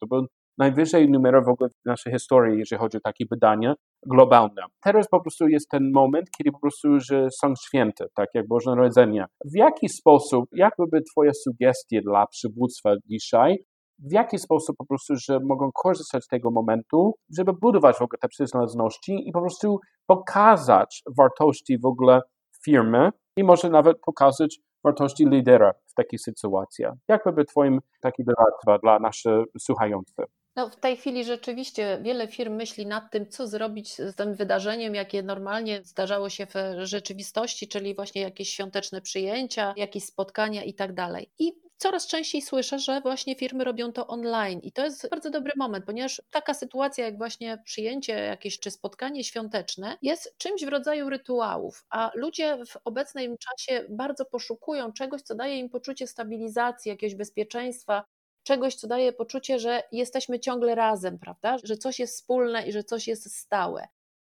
to 0.00 0.06
był 0.06 0.26
najwyżej 0.58 1.10
numer 1.10 1.44
w 1.44 1.48
ogóle 1.48 1.70
w 1.70 1.86
naszej 1.86 2.12
historii, 2.12 2.58
jeżeli 2.58 2.80
chodzi 2.80 2.96
o 2.96 3.00
takie 3.00 3.24
badania 3.30 3.74
globalne. 4.06 4.62
Teraz 4.84 5.08
po 5.08 5.20
prostu 5.20 5.48
jest 5.48 5.68
ten 5.70 5.92
moment, 5.92 6.26
kiedy 6.38 6.52
po 6.52 6.60
prostu, 6.60 7.00
że 7.00 7.28
są 7.30 7.54
święte, 7.66 8.06
tak 8.14 8.28
jak 8.34 8.48
Boże 8.48 8.70
Narodzenie. 8.70 9.24
W 9.44 9.56
jaki 9.56 9.88
sposób, 9.88 10.44
jak 10.52 10.74
by 10.92 11.02
Twoja 11.12 11.32
sugestie 11.34 12.02
dla 12.02 12.26
przywództwa 12.26 12.94
dzisiaj, 13.06 13.56
w 13.98 14.12
jaki 14.12 14.38
sposób 14.38 14.76
po 14.76 14.86
prostu, 14.86 15.14
że 15.16 15.38
mogą 15.40 15.70
korzystać 15.74 16.24
z 16.24 16.28
tego 16.28 16.50
momentu, 16.50 17.14
żeby 17.38 17.52
budować 17.52 17.96
w 17.96 18.02
ogóle 18.02 18.18
te 18.20 18.28
przynależności 18.28 19.28
i 19.28 19.32
po 19.32 19.40
prostu 19.40 19.78
pokazać 20.06 21.02
wartości 21.18 21.78
w 21.78 21.86
ogóle 21.86 22.20
firmy 22.68 23.10
i 23.36 23.44
może 23.44 23.70
nawet 23.70 24.00
pokazać 24.00 24.58
wartości 24.84 25.24
lidera 25.26 25.72
w 25.86 25.94
takiej 25.94 26.18
sytuacji. 26.18 26.84
Jak 27.08 27.34
by 27.34 27.44
Twoim 27.44 27.80
taki 28.00 28.24
doradztwa 28.24 28.78
dla 28.78 28.98
naszych 28.98 29.44
słuchających? 29.58 30.26
No, 30.56 30.68
w 30.68 30.76
tej 30.76 30.96
chwili 30.96 31.24
rzeczywiście 31.24 31.98
wiele 32.02 32.28
firm 32.28 32.54
myśli 32.54 32.86
nad 32.86 33.10
tym, 33.10 33.28
co 33.28 33.46
zrobić 33.46 33.94
z 33.94 34.16
tym 34.16 34.34
wydarzeniem, 34.34 34.94
jakie 34.94 35.22
normalnie 35.22 35.80
zdarzało 35.84 36.28
się 36.28 36.46
w 36.46 36.54
rzeczywistości, 36.78 37.68
czyli 37.68 37.94
właśnie 37.94 38.22
jakieś 38.22 38.48
świąteczne 38.48 39.00
przyjęcia, 39.00 39.74
jakieś 39.76 40.04
spotkania 40.04 40.64
i 40.64 40.74
tak 40.74 40.94
dalej. 40.94 41.30
I 41.38 41.52
coraz 41.78 42.06
częściej 42.06 42.42
słyszę, 42.42 42.78
że 42.78 43.00
właśnie 43.00 43.34
firmy 43.34 43.64
robią 43.64 43.92
to 43.92 44.06
online 44.06 44.60
i 44.62 44.72
to 44.72 44.84
jest 44.84 45.08
bardzo 45.10 45.30
dobry 45.30 45.52
moment, 45.56 45.84
ponieważ 45.84 46.22
taka 46.30 46.54
sytuacja 46.54 47.04
jak 47.04 47.18
właśnie 47.18 47.58
przyjęcie 47.64 48.12
jakieś 48.12 48.58
czy 48.60 48.70
spotkanie 48.70 49.24
świąteczne 49.24 49.98
jest 50.02 50.34
czymś 50.38 50.64
w 50.64 50.68
rodzaju 50.68 51.10
rytuałów, 51.10 51.84
a 51.90 52.10
ludzie 52.14 52.58
w 52.66 52.76
obecnym 52.84 53.36
czasie 53.38 53.84
bardzo 53.88 54.24
poszukują 54.24 54.92
czegoś, 54.92 55.22
co 55.22 55.34
daje 55.34 55.58
im 55.58 55.68
poczucie 55.68 56.06
stabilizacji, 56.06 56.88
jakiegoś 56.88 57.14
bezpieczeństwa, 57.14 58.04
czegoś, 58.42 58.74
co 58.74 58.86
daje 58.88 59.12
poczucie, 59.12 59.58
że 59.58 59.82
jesteśmy 59.92 60.40
ciągle 60.40 60.74
razem, 60.74 61.18
prawda? 61.18 61.56
Że 61.64 61.76
coś 61.76 61.98
jest 61.98 62.14
wspólne 62.14 62.68
i 62.68 62.72
że 62.72 62.84
coś 62.84 63.08
jest 63.08 63.36
stałe. 63.36 63.88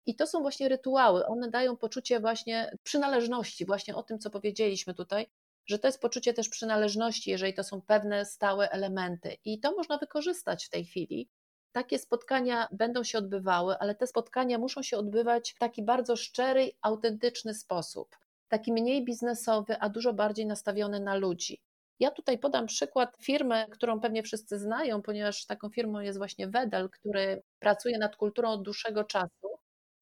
I 0.05 0.15
to 0.15 0.27
są 0.27 0.41
właśnie 0.41 0.69
rytuały. 0.69 1.25
One 1.25 1.49
dają 1.51 1.77
poczucie 1.77 2.19
właśnie 2.19 2.77
przynależności, 2.83 3.65
właśnie 3.65 3.95
o 3.95 4.03
tym, 4.03 4.19
co 4.19 4.29
powiedzieliśmy 4.29 4.93
tutaj, 4.93 5.27
że 5.65 5.79
to 5.79 5.87
jest 5.87 6.01
poczucie 6.01 6.33
też 6.33 6.49
przynależności, 6.49 7.31
jeżeli 7.31 7.53
to 7.53 7.63
są 7.63 7.81
pewne 7.81 8.25
stałe 8.25 8.69
elementy. 8.69 9.37
I 9.45 9.59
to 9.59 9.71
można 9.71 9.97
wykorzystać 9.97 10.65
w 10.65 10.69
tej 10.69 10.85
chwili. 10.85 11.29
Takie 11.71 11.99
spotkania 11.99 12.67
będą 12.71 13.03
się 13.03 13.17
odbywały, 13.17 13.77
ale 13.79 13.95
te 13.95 14.07
spotkania 14.07 14.57
muszą 14.57 14.81
się 14.81 14.97
odbywać 14.97 15.51
w 15.51 15.59
taki 15.59 15.83
bardzo 15.83 16.15
szczery, 16.15 16.71
autentyczny 16.81 17.53
sposób. 17.53 18.15
Taki 18.47 18.73
mniej 18.73 19.05
biznesowy, 19.05 19.75
a 19.79 19.89
dużo 19.89 20.13
bardziej 20.13 20.45
nastawiony 20.45 20.99
na 20.99 21.15
ludzi. 21.15 21.61
Ja 21.99 22.11
tutaj 22.11 22.37
podam 22.37 22.65
przykład 22.65 23.17
firmy, 23.21 23.65
którą 23.71 23.99
pewnie 23.99 24.23
wszyscy 24.23 24.59
znają, 24.59 25.01
ponieważ 25.01 25.45
taką 25.45 25.69
firmą 25.69 25.99
jest 25.99 26.17
właśnie 26.17 26.47
Wedel, 26.47 26.89
który 26.89 27.43
pracuje 27.59 27.97
nad 27.97 28.15
kulturą 28.15 28.49
od 28.49 28.63
dłuższego 28.63 29.03
czasu. 29.03 29.54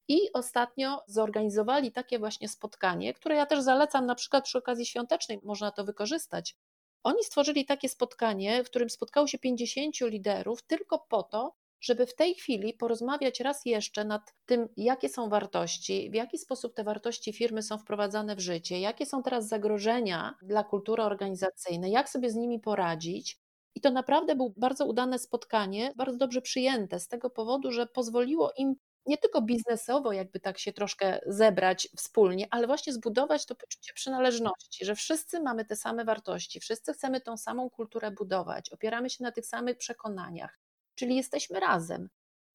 I 0.08 0.32
ostatnio 0.32 1.02
zorganizowali 1.06 1.92
takie 1.92 2.18
właśnie 2.18 2.48
spotkanie, 2.48 3.14
które 3.14 3.36
ja 3.36 3.46
też 3.46 3.60
zalecam 3.60 4.06
na 4.06 4.14
przykład 4.14 4.44
przy 4.44 4.58
okazji 4.58 4.86
świątecznej, 4.86 5.40
można 5.42 5.70
to 5.70 5.84
wykorzystać. 5.84 6.56
Oni 7.02 7.24
stworzyli 7.24 7.64
takie 7.64 7.88
spotkanie, 7.88 8.64
w 8.64 8.70
którym 8.70 8.90
spotkało 8.90 9.26
się 9.26 9.38
50 9.38 10.00
liderów 10.00 10.62
tylko 10.62 10.98
po 10.98 11.22
to, 11.22 11.54
żeby 11.80 12.06
w 12.06 12.14
tej 12.14 12.34
chwili 12.34 12.72
porozmawiać 12.74 13.40
raz 13.40 13.60
jeszcze 13.64 14.04
nad 14.04 14.34
tym, 14.46 14.68
jakie 14.76 15.08
są 15.08 15.28
wartości, 15.28 16.10
w 16.10 16.14
jaki 16.14 16.38
sposób 16.38 16.74
te 16.74 16.84
wartości 16.84 17.32
firmy 17.32 17.62
są 17.62 17.78
wprowadzane 17.78 18.36
w 18.36 18.40
życie, 18.40 18.80
jakie 18.80 19.06
są 19.06 19.22
teraz 19.22 19.48
zagrożenia 19.48 20.34
dla 20.42 20.64
kultury 20.64 21.02
organizacyjnej, 21.02 21.92
jak 21.92 22.08
sobie 22.08 22.30
z 22.30 22.34
nimi 22.34 22.60
poradzić. 22.60 23.38
I 23.74 23.80
to 23.80 23.90
naprawdę 23.90 24.36
było 24.36 24.52
bardzo 24.56 24.86
udane 24.86 25.18
spotkanie, 25.18 25.92
bardzo 25.96 26.18
dobrze 26.18 26.42
przyjęte 26.42 27.00
z 27.00 27.08
tego 27.08 27.30
powodu, 27.30 27.72
że 27.72 27.86
pozwoliło 27.86 28.52
im 28.56 28.74
nie 29.06 29.18
tylko 29.18 29.42
biznesowo, 29.42 30.12
jakby 30.12 30.40
tak 30.40 30.58
się 30.58 30.72
troszkę 30.72 31.20
zebrać 31.26 31.88
wspólnie, 31.96 32.46
ale 32.50 32.66
właśnie 32.66 32.92
zbudować 32.92 33.46
to 33.46 33.54
poczucie 33.54 33.92
przynależności, 33.94 34.84
że 34.84 34.94
wszyscy 34.94 35.40
mamy 35.40 35.64
te 35.64 35.76
same 35.76 36.04
wartości, 36.04 36.60
wszyscy 36.60 36.92
chcemy 36.92 37.20
tą 37.20 37.36
samą 37.36 37.70
kulturę 37.70 38.10
budować, 38.10 38.70
opieramy 38.70 39.10
się 39.10 39.24
na 39.24 39.32
tych 39.32 39.46
samych 39.46 39.76
przekonaniach 39.78 40.58
czyli 40.96 41.16
jesteśmy 41.16 41.60
razem. 41.60 42.08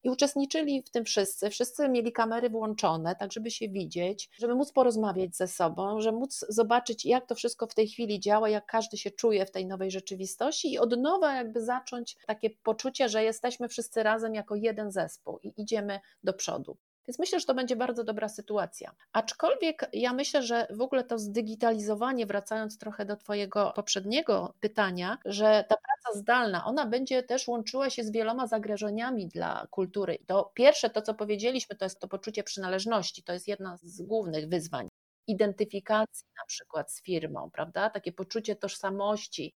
I 0.04 0.10
uczestniczyli 0.10 0.84
w 0.84 0.90
tym 0.90 1.06
wszyscy, 1.06 1.50
wszyscy 1.50 1.90
mieli 1.90 2.12
kamery 2.12 2.50
włączone, 2.50 3.16
tak 3.16 3.32
żeby 3.32 3.52
się 3.52 3.70
widzieć, 3.70 4.30
żeby 4.40 4.56
móc 4.56 4.72
porozmawiać 4.72 5.36
ze 5.36 5.48
sobą, 5.48 6.02
żeby 6.02 6.18
móc 6.18 6.46
zobaczyć, 6.50 7.06
jak 7.06 7.26
to 7.28 7.36
wszystko 7.36 7.68
w 7.68 7.76
tej 7.76 7.88
chwili 7.88 8.20
działa, 8.20 8.50
jak 8.50 8.66
każdy 8.66 8.98
się 8.98 9.12
czuje 9.12 9.46
w 9.46 9.52
tej 9.52 9.66
nowej 9.66 9.92
rzeczywistości 9.92 10.74
i 10.74 10.80
od 10.80 10.98
nowa 10.98 11.36
jakby 11.36 11.66
zacząć 11.66 12.18
takie 12.28 12.50
poczucie, 12.50 13.10
że 13.10 13.24
jesteśmy 13.24 13.68
wszyscy 13.68 14.04
razem 14.04 14.36
jako 14.36 14.56
jeden 14.56 14.92
zespół 14.92 15.40
i 15.44 15.54
idziemy 15.58 16.00
do 16.24 16.34
przodu. 16.34 16.78
Więc 17.10 17.20
myślę, 17.20 17.40
że 17.40 17.46
to 17.46 17.54
będzie 17.54 17.76
bardzo 17.76 18.04
dobra 18.04 18.30
sytuacja. 18.30 18.96
Aczkolwiek 19.14 19.90
ja 19.94 20.14
myślę, 20.14 20.44
że 20.44 20.68
w 20.70 20.82
ogóle 20.82 21.04
to 21.04 21.20
zdigitalizowanie, 21.20 22.26
wracając 22.26 22.78
trochę 22.78 23.06
do 23.06 23.16
Twojego 23.16 23.74
poprzedniego 23.76 24.54
pytania, 24.60 25.18
że 25.26 25.66
ta 25.70 25.76
praca 25.76 26.20
zdalna, 26.20 26.66
ona 26.66 26.86
będzie 26.86 27.24
też 27.24 27.48
łączyła 27.48 27.90
się 27.90 28.04
z 28.04 28.12
wieloma 28.12 28.48
zagrożeniami 28.48 29.28
dla 29.28 29.68
kultury. 29.72 30.18
To 30.28 30.52
pierwsze, 30.54 30.90
to 30.90 31.02
co 31.02 31.14
powiedzieliśmy, 31.14 31.76
to 31.76 31.86
jest 31.86 32.00
to 32.00 32.08
poczucie 32.08 32.44
przynależności, 32.44 33.24
to 33.24 33.34
jest 33.34 33.48
jedna 33.48 33.78
z 33.78 34.02
głównych 34.02 34.50
wyzwań 34.50 34.88
identyfikacji 35.28 36.28
na 36.38 36.46
przykład 36.48 36.92
z 36.92 37.04
firmą, 37.04 37.50
prawda? 37.54 37.90
Takie 37.90 38.12
poczucie 38.12 38.56
tożsamości, 38.56 39.54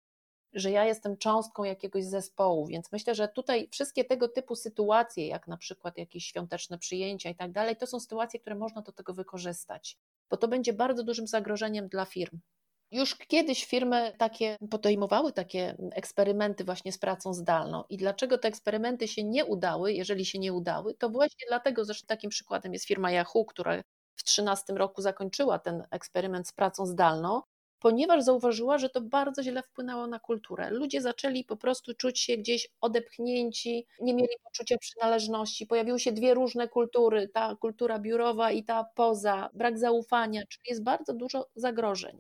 że 0.54 0.72
ja 0.72 0.86
jestem 0.86 1.18
cząstką 1.18 1.64
jakiegoś 1.64 2.06
zespołu, 2.06 2.68
więc 2.68 2.92
myślę, 2.92 3.16
że 3.16 3.28
tutaj 3.28 3.70
wszystkie 3.72 4.06
tego 4.06 4.28
typu 4.28 4.56
sytuacje, 4.56 5.28
jak 5.28 5.48
na 5.48 5.58
przykład 5.58 5.98
jakieś 5.98 6.26
świąteczne 6.26 6.78
przyjęcia 6.78 7.30
i 7.30 7.36
tak 7.36 7.52
dalej, 7.52 7.76
to 7.76 7.88
są 7.88 8.00
sytuacje, 8.00 8.40
które 8.40 8.56
można 8.56 8.82
do 8.82 8.92
tego 8.92 9.14
wykorzystać, 9.14 9.98
bo 10.30 10.38
to 10.38 10.48
będzie 10.48 10.74
bardzo 10.74 11.04
dużym 11.04 11.28
zagrożeniem 11.28 11.88
dla 11.88 12.06
firm. 12.06 12.40
Już 12.92 13.16
kiedyś 13.16 13.66
firmy 13.66 14.14
takie 14.18 14.58
podejmowały 14.70 15.34
takie 15.34 15.76
eksperymenty 15.92 16.64
właśnie 16.64 16.92
z 16.92 16.98
pracą 16.98 17.34
zdalną. 17.34 17.84
I 17.90 17.98
dlaczego 17.98 18.38
te 18.38 18.48
eksperymenty 18.48 19.08
się 19.08 19.24
nie 19.24 19.46
udały, 19.46 19.94
jeżeli 19.94 20.26
się 20.26 20.40
nie 20.40 20.54
udały, 20.54 20.94
to 20.94 21.10
właśnie 21.10 21.46
dlatego, 21.48 21.86
zresztą 21.86 22.08
takim 22.08 22.30
przykładem 22.30 22.74
jest 22.74 22.86
firma 22.86 23.12
Yahoo, 23.12 23.46
która 23.46 23.72
w 23.72 24.24
2013 24.24 24.74
roku 24.74 25.02
zakończyła 25.02 25.60
ten 25.60 25.84
eksperyment 25.92 26.48
z 26.48 26.54
pracą 26.54 26.86
zdalną, 26.86 27.42
ponieważ 27.82 28.24
zauważyła, 28.24 28.78
że 28.78 28.90
to 28.90 29.02
bardzo 29.02 29.44
źle 29.44 29.64
wpłynęło 29.64 30.08
na 30.08 30.20
kulturę. 30.20 30.70
Ludzie 30.70 31.02
zaczęli 31.02 31.44
po 31.44 31.58
prostu 31.58 31.94
czuć 31.94 32.20
się 32.20 32.38
gdzieś 32.38 32.70
odepchnięci, 32.82 33.88
nie 34.02 34.14
mieli 34.14 34.34
poczucia 34.44 34.78
przynależności. 34.78 35.68
Pojawiły 35.68 36.00
się 36.00 36.12
dwie 36.12 36.34
różne 36.34 36.68
kultury, 36.68 37.28
ta 37.28 37.56
kultura 37.56 38.00
biurowa 38.00 38.52
i 38.52 38.64
ta 38.64 38.84
poza, 38.96 39.50
brak 39.54 39.80
zaufania, 39.80 40.42
czyli 40.50 40.64
jest 40.70 40.84
bardzo 40.84 41.14
dużo 41.14 41.50
zagrożeń 41.56 42.20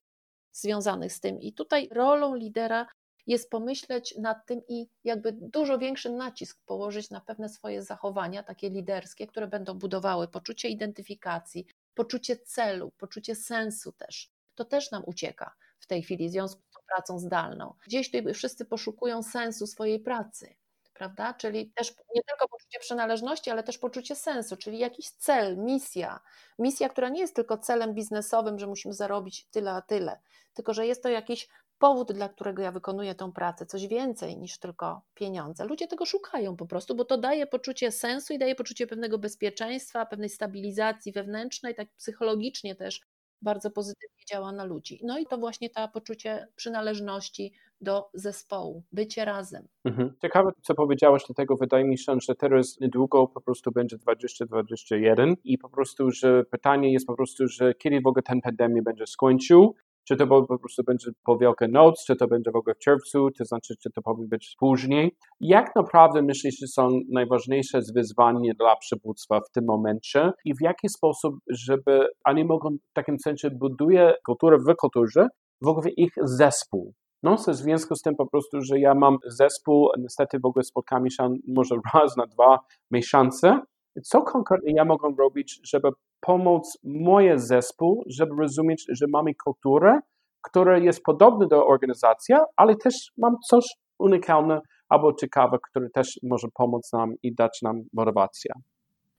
związanych 0.51 1.13
z 1.13 1.19
tym. 1.19 1.41
I 1.41 1.53
tutaj 1.53 1.89
rolą 1.91 2.35
lidera 2.35 2.87
jest 3.27 3.49
pomyśleć 3.49 4.17
nad 4.17 4.45
tym 4.45 4.61
i 4.67 4.87
jakby 5.03 5.31
dużo 5.31 5.77
większy 5.77 6.09
nacisk 6.09 6.59
położyć 6.65 7.09
na 7.09 7.21
pewne 7.21 7.49
swoje 7.49 7.83
zachowania, 7.83 8.43
takie 8.43 8.69
liderskie, 8.69 9.27
które 9.27 9.47
będą 9.47 9.73
budowały 9.73 10.27
poczucie 10.27 10.69
identyfikacji, 10.69 11.65
poczucie 11.93 12.37
celu, 12.37 12.91
poczucie 12.97 13.35
sensu 13.35 13.91
też 13.91 14.31
to 14.63 14.65
też 14.65 14.91
nam 14.91 15.03
ucieka 15.05 15.55
w 15.79 15.87
tej 15.87 16.03
chwili 16.03 16.29
w 16.29 16.31
związku 16.31 16.61
z 16.61 16.85
pracą 16.95 17.19
zdalną. 17.19 17.73
Gdzieś 17.85 18.11
tutaj 18.11 18.33
wszyscy 18.33 18.65
poszukują 18.65 19.23
sensu 19.23 19.67
swojej 19.67 19.99
pracy. 19.99 20.55
prawda? 20.93 21.33
Czyli 21.33 21.71
też 21.75 21.93
nie 22.15 22.21
tylko 22.23 22.47
poczucie 22.49 22.79
przynależności, 22.79 23.49
ale 23.49 23.63
też 23.63 23.77
poczucie 23.77 24.15
sensu, 24.15 24.57
czyli 24.57 24.79
jakiś 24.79 25.09
cel, 25.11 25.57
misja. 25.57 26.19
Misja, 26.59 26.89
która 26.89 27.09
nie 27.09 27.21
jest 27.21 27.35
tylko 27.35 27.57
celem 27.57 27.93
biznesowym, 27.93 28.59
że 28.59 28.67
musimy 28.67 28.93
zarobić 28.93 29.47
tyle 29.51 29.71
a 29.71 29.81
tyle, 29.81 30.19
tylko 30.53 30.73
że 30.73 30.87
jest 30.87 31.03
to 31.03 31.09
jakiś 31.09 31.47
powód, 31.77 32.11
dla 32.11 32.29
którego 32.29 32.61
ja 32.61 32.71
wykonuję 32.71 33.15
tą 33.15 33.31
pracę, 33.31 33.65
coś 33.65 33.87
więcej 33.87 34.37
niż 34.37 34.57
tylko 34.59 35.01
pieniądze. 35.13 35.65
Ludzie 35.65 35.87
tego 35.87 36.05
szukają 36.05 36.55
po 36.57 36.65
prostu, 36.65 36.95
bo 36.95 37.05
to 37.05 37.17
daje 37.17 37.47
poczucie 37.47 37.91
sensu 37.91 38.33
i 38.33 38.39
daje 38.39 38.55
poczucie 38.55 38.87
pewnego 38.87 39.17
bezpieczeństwa, 39.19 40.05
pewnej 40.05 40.29
stabilizacji 40.29 41.11
wewnętrznej, 41.11 41.75
tak 41.75 41.87
psychologicznie 41.97 42.75
też 42.75 43.01
bardzo 43.41 43.71
pozytywnie 43.71 44.25
działa 44.29 44.51
na 44.51 44.65
ludzi. 44.65 44.99
No 45.03 45.19
i 45.19 45.25
to 45.25 45.37
właśnie 45.37 45.69
to 45.69 45.87
poczucie 45.87 46.47
przynależności 46.55 47.53
do 47.81 48.09
zespołu, 48.13 48.83
bycie 48.91 49.25
razem. 49.25 49.67
Mhm. 49.85 50.13
Ciekawe, 50.21 50.51
co 50.61 50.75
powiedziałaś, 50.75 51.23
dlatego 51.27 51.55
wydaje 51.55 51.85
mi 51.85 51.97
się, 51.97 52.17
że 52.21 52.35
teraz 52.35 52.79
niedługo 52.79 53.27
po 53.27 53.41
prostu 53.41 53.71
będzie 53.71 53.97
2021 53.97 55.35
i 55.43 55.57
po 55.57 55.69
prostu, 55.69 56.11
że 56.11 56.43
pytanie 56.43 56.93
jest 56.93 57.07
po 57.07 57.15
prostu, 57.15 57.47
że 57.47 57.73
kiedy 57.73 58.01
w 58.01 58.07
ogóle 58.07 58.23
ten 58.23 58.41
pandemia 58.41 58.81
będzie 58.81 59.07
skończył, 59.07 59.75
czy 60.11 60.17
to 60.17 60.27
po 60.27 60.59
prostu 60.59 60.83
będzie 60.83 61.11
po 61.23 61.37
Wielkanoc, 61.37 62.05
czy 62.05 62.15
to 62.15 62.27
będzie 62.27 62.51
w 62.51 62.55
ogóle 62.55 62.75
w 62.75 62.77
czerwcu, 62.77 63.31
to 63.37 63.45
znaczy, 63.45 63.73
czy 63.83 63.91
to 63.91 64.01
powinno 64.01 64.27
być 64.27 64.55
później. 64.59 65.15
Jak 65.39 65.75
naprawdę 65.75 66.21
myślisz, 66.21 66.55
że 66.59 66.67
są 66.67 66.99
najważniejsze 67.11 67.79
wyzwania 67.95 68.53
dla 68.59 68.75
przywództwa 68.75 69.39
w 69.39 69.51
tym 69.51 69.65
momencie 69.65 70.31
i 70.45 70.55
w 70.55 70.61
jaki 70.61 70.89
sposób, 70.89 71.35
żeby 71.49 72.07
oni 72.25 72.45
mogą 72.45 72.69
w 72.69 72.93
takim 72.93 73.19
sensie 73.19 73.49
buduje 73.49 74.13
kulturę 74.25 74.57
w 74.57 74.75
kulturze, 74.75 75.27
w 75.61 75.67
ogóle 75.67 75.89
ich 75.89 76.13
zespół. 76.23 76.93
No, 77.23 77.35
w 77.35 77.55
związku 77.55 77.95
z 77.95 78.01
tym 78.01 78.15
po 78.15 78.27
prostu, 78.27 78.61
że 78.61 78.79
ja 78.79 78.95
mam 78.95 79.17
zespół, 79.25 79.89
niestety 79.99 80.39
w 80.39 80.45
ogóle 80.45 80.63
spotkamy 80.63 81.11
się 81.11 81.33
może 81.47 81.75
raz 81.93 82.17
na 82.17 82.25
dwa 82.25 82.59
miesiące, 82.91 83.59
co 84.03 84.21
konkretnie 84.21 84.73
ja 84.73 84.85
mogę 84.85 85.09
robić, 85.19 85.59
żeby 85.63 85.89
pomóc 86.19 86.77
moje 86.83 87.39
zespół, 87.39 88.03
żeby 88.07 88.35
rozumieć, 88.39 88.85
że 88.89 89.05
mamy 89.09 89.31
kulturę, 89.43 89.99
która 90.41 90.77
jest 90.77 91.03
podobna 91.03 91.47
do 91.47 91.67
organizacji, 91.67 92.35
ale 92.55 92.75
też 92.75 93.11
mam 93.17 93.35
coś 93.49 93.65
unikalne 93.99 94.61
albo 94.89 95.13
ciekawe, 95.13 95.57
które 95.69 95.89
też 95.89 96.19
może 96.23 96.47
pomóc 96.53 96.93
nam 96.93 97.13
i 97.23 97.35
dać 97.35 97.59
nam 97.61 97.83
motywację. 97.93 98.51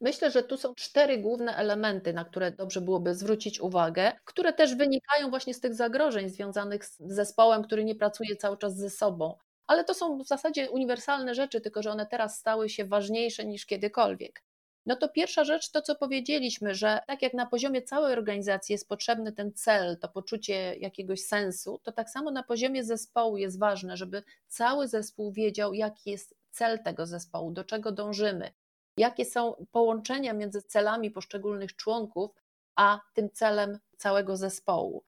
Myślę, 0.01 0.31
że 0.31 0.43
tu 0.43 0.57
są 0.57 0.75
cztery 0.75 1.19
główne 1.19 1.57
elementy, 1.57 2.13
na 2.13 2.25
które 2.25 2.51
dobrze 2.51 2.81
byłoby 2.81 3.15
zwrócić 3.15 3.61
uwagę, 3.61 4.13
które 4.25 4.53
też 4.53 4.75
wynikają 4.75 5.31
właśnie 5.31 5.55
z 5.55 5.61
tych 5.61 5.75
zagrożeń 5.75 6.29
związanych 6.29 6.85
z 6.85 6.99
zespołem, 7.01 7.63
który 7.63 7.85
nie 7.85 7.95
pracuje 7.95 8.37
cały 8.37 8.59
czas 8.59 8.77
ze 8.77 8.91
sobą. 8.91 9.37
Ale 9.67 9.85
to 9.85 9.95
są 9.95 10.19
w 10.19 10.27
zasadzie 10.27 10.71
uniwersalne 10.71 11.35
rzeczy, 11.35 11.61
tylko 11.61 11.83
że 11.83 11.91
one 11.91 12.07
teraz 12.07 12.39
stały 12.39 12.69
się 12.69 12.85
ważniejsze 12.85 13.45
niż 13.45 13.67
kiedykolwiek. 13.67 14.43
No 14.87 14.97
to 14.97 15.09
pierwsza 15.09 15.45
rzecz, 15.45 15.71
to 15.71 15.83
co 15.83 15.95
powiedzieliśmy, 15.95 16.75
że 16.75 17.01
tak 17.07 17.23
jak 17.23 17.35
na 17.35 17.47
poziomie 17.47 17.83
całej 17.83 18.13
organizacji 18.13 18.73
jest 18.73 18.89
potrzebny 18.89 19.33
ten 19.33 19.53
cel, 19.53 19.99
to 19.99 20.09
poczucie 20.09 20.77
jakiegoś 20.77 21.21
sensu, 21.21 21.81
to 21.83 21.93
tak 21.93 22.11
samo 22.11 22.31
na 22.31 22.43
poziomie 22.43 22.85
zespołu 22.85 23.37
jest 23.37 23.59
ważne, 23.59 23.97
żeby 23.97 24.23
cały 24.49 24.89
zespół 24.89 25.33
wiedział, 25.33 25.75
jaki 25.75 26.11
jest 26.11 26.35
cel 26.51 26.83
tego 26.83 27.07
zespołu, 27.07 27.53
do 27.53 27.65
czego 27.65 27.93
dążymy, 27.93 28.53
jakie 28.97 29.25
są 29.25 29.67
połączenia 29.73 30.33
między 30.33 30.63
celami 30.63 31.11
poszczególnych 31.11 31.77
członków, 31.77 32.31
a 32.77 33.01
tym 33.15 33.31
celem 33.31 33.79
całego 33.97 34.37
zespołu. 34.37 35.05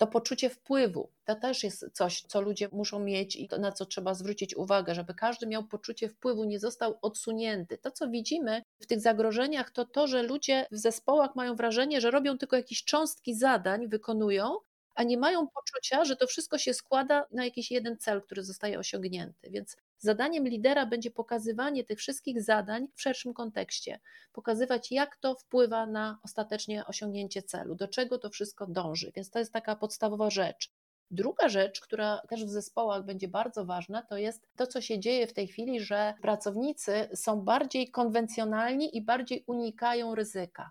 To 0.00 0.06
poczucie 0.06 0.50
wpływu 0.50 1.10
to 1.24 1.34
też 1.34 1.64
jest 1.64 1.86
coś, 1.92 2.22
co 2.22 2.40
ludzie 2.40 2.68
muszą 2.72 3.00
mieć 3.00 3.36
i 3.36 3.48
na 3.58 3.72
co 3.72 3.86
trzeba 3.86 4.14
zwrócić 4.14 4.56
uwagę, 4.56 4.94
żeby 4.94 5.14
każdy 5.14 5.46
miał 5.46 5.64
poczucie 5.64 6.08
wpływu, 6.08 6.44
nie 6.44 6.58
został 6.58 6.98
odsunięty. 7.02 7.78
To, 7.78 7.90
co 7.90 8.08
widzimy 8.08 8.62
w 8.80 8.86
tych 8.86 9.00
zagrożeniach, 9.00 9.70
to 9.70 9.84
to, 9.84 10.06
że 10.06 10.22
ludzie 10.22 10.66
w 10.70 10.76
zespołach 10.76 11.36
mają 11.36 11.54
wrażenie, 11.56 12.00
że 12.00 12.10
robią 12.10 12.38
tylko 12.38 12.56
jakieś 12.56 12.84
cząstki 12.84 13.34
zadań, 13.34 13.88
wykonują, 13.88 14.56
a 14.94 15.02
nie 15.02 15.18
mają 15.18 15.48
poczucia, 15.48 16.04
że 16.04 16.16
to 16.16 16.26
wszystko 16.26 16.58
się 16.58 16.74
składa 16.74 17.26
na 17.32 17.44
jakiś 17.44 17.70
jeden 17.70 17.98
cel, 17.98 18.22
który 18.22 18.42
zostaje 18.44 18.78
osiągnięty. 18.78 19.50
Więc 19.50 19.76
zadaniem 20.02 20.48
lidera 20.48 20.86
będzie 20.86 21.10
pokazywanie 21.10 21.84
tych 21.84 21.98
wszystkich 21.98 22.42
zadań 22.42 22.88
w 22.94 23.02
szerszym 23.02 23.34
kontekście, 23.34 24.00
pokazywać, 24.32 24.92
jak 24.92 25.16
to 25.16 25.34
wpływa 25.34 25.86
na 25.86 26.18
ostatecznie 26.22 26.86
osiągnięcie 26.86 27.42
celu, 27.42 27.74
do 27.74 27.88
czego 27.88 28.18
to 28.18 28.30
wszystko 28.30 28.66
dąży. 28.66 29.12
Więc 29.16 29.30
to 29.30 29.38
jest 29.38 29.52
taka 29.52 29.76
podstawowa 29.76 30.30
rzecz. 30.30 30.72
Druga 31.10 31.48
rzecz, 31.48 31.80
która 31.80 32.22
też 32.28 32.44
w 32.44 32.48
zespołach 32.48 33.04
będzie 33.04 33.28
bardzo 33.28 33.64
ważna, 33.64 34.02
to 34.02 34.16
jest 34.16 34.48
to, 34.56 34.66
co 34.66 34.80
się 34.80 34.98
dzieje 34.98 35.26
w 35.26 35.32
tej 35.32 35.48
chwili, 35.48 35.80
że 35.80 36.14
pracownicy 36.22 37.08
są 37.14 37.40
bardziej 37.40 37.90
konwencjonalni 37.90 38.96
i 38.96 39.02
bardziej 39.02 39.44
unikają 39.46 40.14
ryzyka 40.14 40.70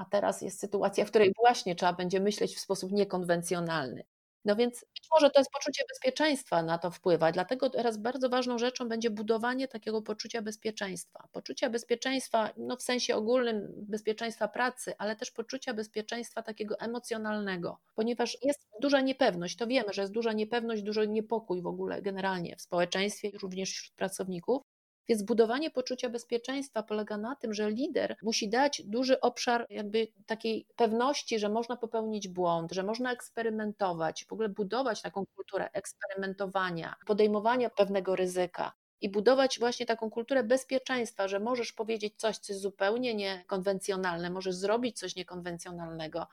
a 0.00 0.04
teraz 0.04 0.42
jest 0.42 0.60
sytuacja, 0.60 1.04
w 1.04 1.08
której 1.10 1.32
właśnie 1.38 1.74
trzeba 1.74 1.92
będzie 1.92 2.20
myśleć 2.20 2.56
w 2.56 2.60
sposób 2.60 2.92
niekonwencjonalny. 2.92 4.04
No 4.44 4.56
więc 4.56 4.80
być 4.94 5.08
może 5.14 5.30
to 5.30 5.40
jest 5.40 5.50
poczucie 5.50 5.84
bezpieczeństwa 5.88 6.62
na 6.62 6.78
to 6.78 6.90
wpływa, 6.90 7.32
dlatego 7.32 7.70
teraz 7.70 7.96
bardzo 7.98 8.28
ważną 8.28 8.58
rzeczą 8.58 8.88
będzie 8.88 9.10
budowanie 9.10 9.68
takiego 9.68 10.02
poczucia 10.02 10.42
bezpieczeństwa. 10.42 11.28
Poczucia 11.32 11.70
bezpieczeństwa 11.70 12.50
no 12.56 12.76
w 12.76 12.82
sensie 12.82 13.16
ogólnym 13.16 13.72
bezpieczeństwa 13.76 14.48
pracy, 14.48 14.94
ale 14.98 15.16
też 15.16 15.30
poczucia 15.30 15.74
bezpieczeństwa 15.74 16.42
takiego 16.42 16.78
emocjonalnego, 16.80 17.78
ponieważ 17.94 18.38
jest 18.42 18.68
duża 18.80 19.00
niepewność, 19.00 19.56
to 19.56 19.66
wiemy, 19.66 19.92
że 19.92 20.02
jest 20.02 20.14
duża 20.14 20.32
niepewność, 20.32 20.82
dużo 20.82 21.04
niepokój 21.04 21.62
w 21.62 21.66
ogóle 21.66 22.02
generalnie 22.02 22.56
w 22.56 22.60
społeczeństwie, 22.62 23.30
również 23.42 23.70
wśród 23.70 23.94
pracowników. 23.96 24.62
Więc 25.08 25.22
budowanie 25.22 25.70
poczucia 25.70 26.08
bezpieczeństwa 26.08 26.82
polega 26.82 27.16
na 27.16 27.36
tym, 27.36 27.54
że 27.54 27.70
lider 27.70 28.16
musi 28.22 28.48
dać 28.48 28.82
duży 28.86 29.20
obszar 29.20 29.66
jakby 29.70 30.08
takiej 30.26 30.66
pewności, 30.76 31.38
że 31.38 31.48
można 31.48 31.76
popełnić 31.76 32.28
błąd, 32.28 32.72
że 32.72 32.82
można 32.82 33.12
eksperymentować, 33.12 34.24
w 34.28 34.32
ogóle 34.32 34.48
budować 34.48 35.02
taką 35.02 35.24
kulturę 35.36 35.70
eksperymentowania, 35.72 36.94
podejmowania 37.06 37.70
pewnego 37.70 38.16
ryzyka 38.16 38.72
i 39.00 39.08
budować 39.10 39.58
właśnie 39.58 39.86
taką 39.86 40.10
kulturę 40.10 40.44
bezpieczeństwa, 40.44 41.28
że 41.28 41.40
możesz 41.40 41.72
powiedzieć 41.72 42.14
coś, 42.16 42.38
co 42.38 42.52
jest 42.52 42.62
zupełnie 42.62 43.14
niekonwencjonalne, 43.14 44.30
możesz 44.30 44.54
zrobić 44.54 44.98
coś 44.98 45.16
niekonwencjonalnego. 45.16 46.26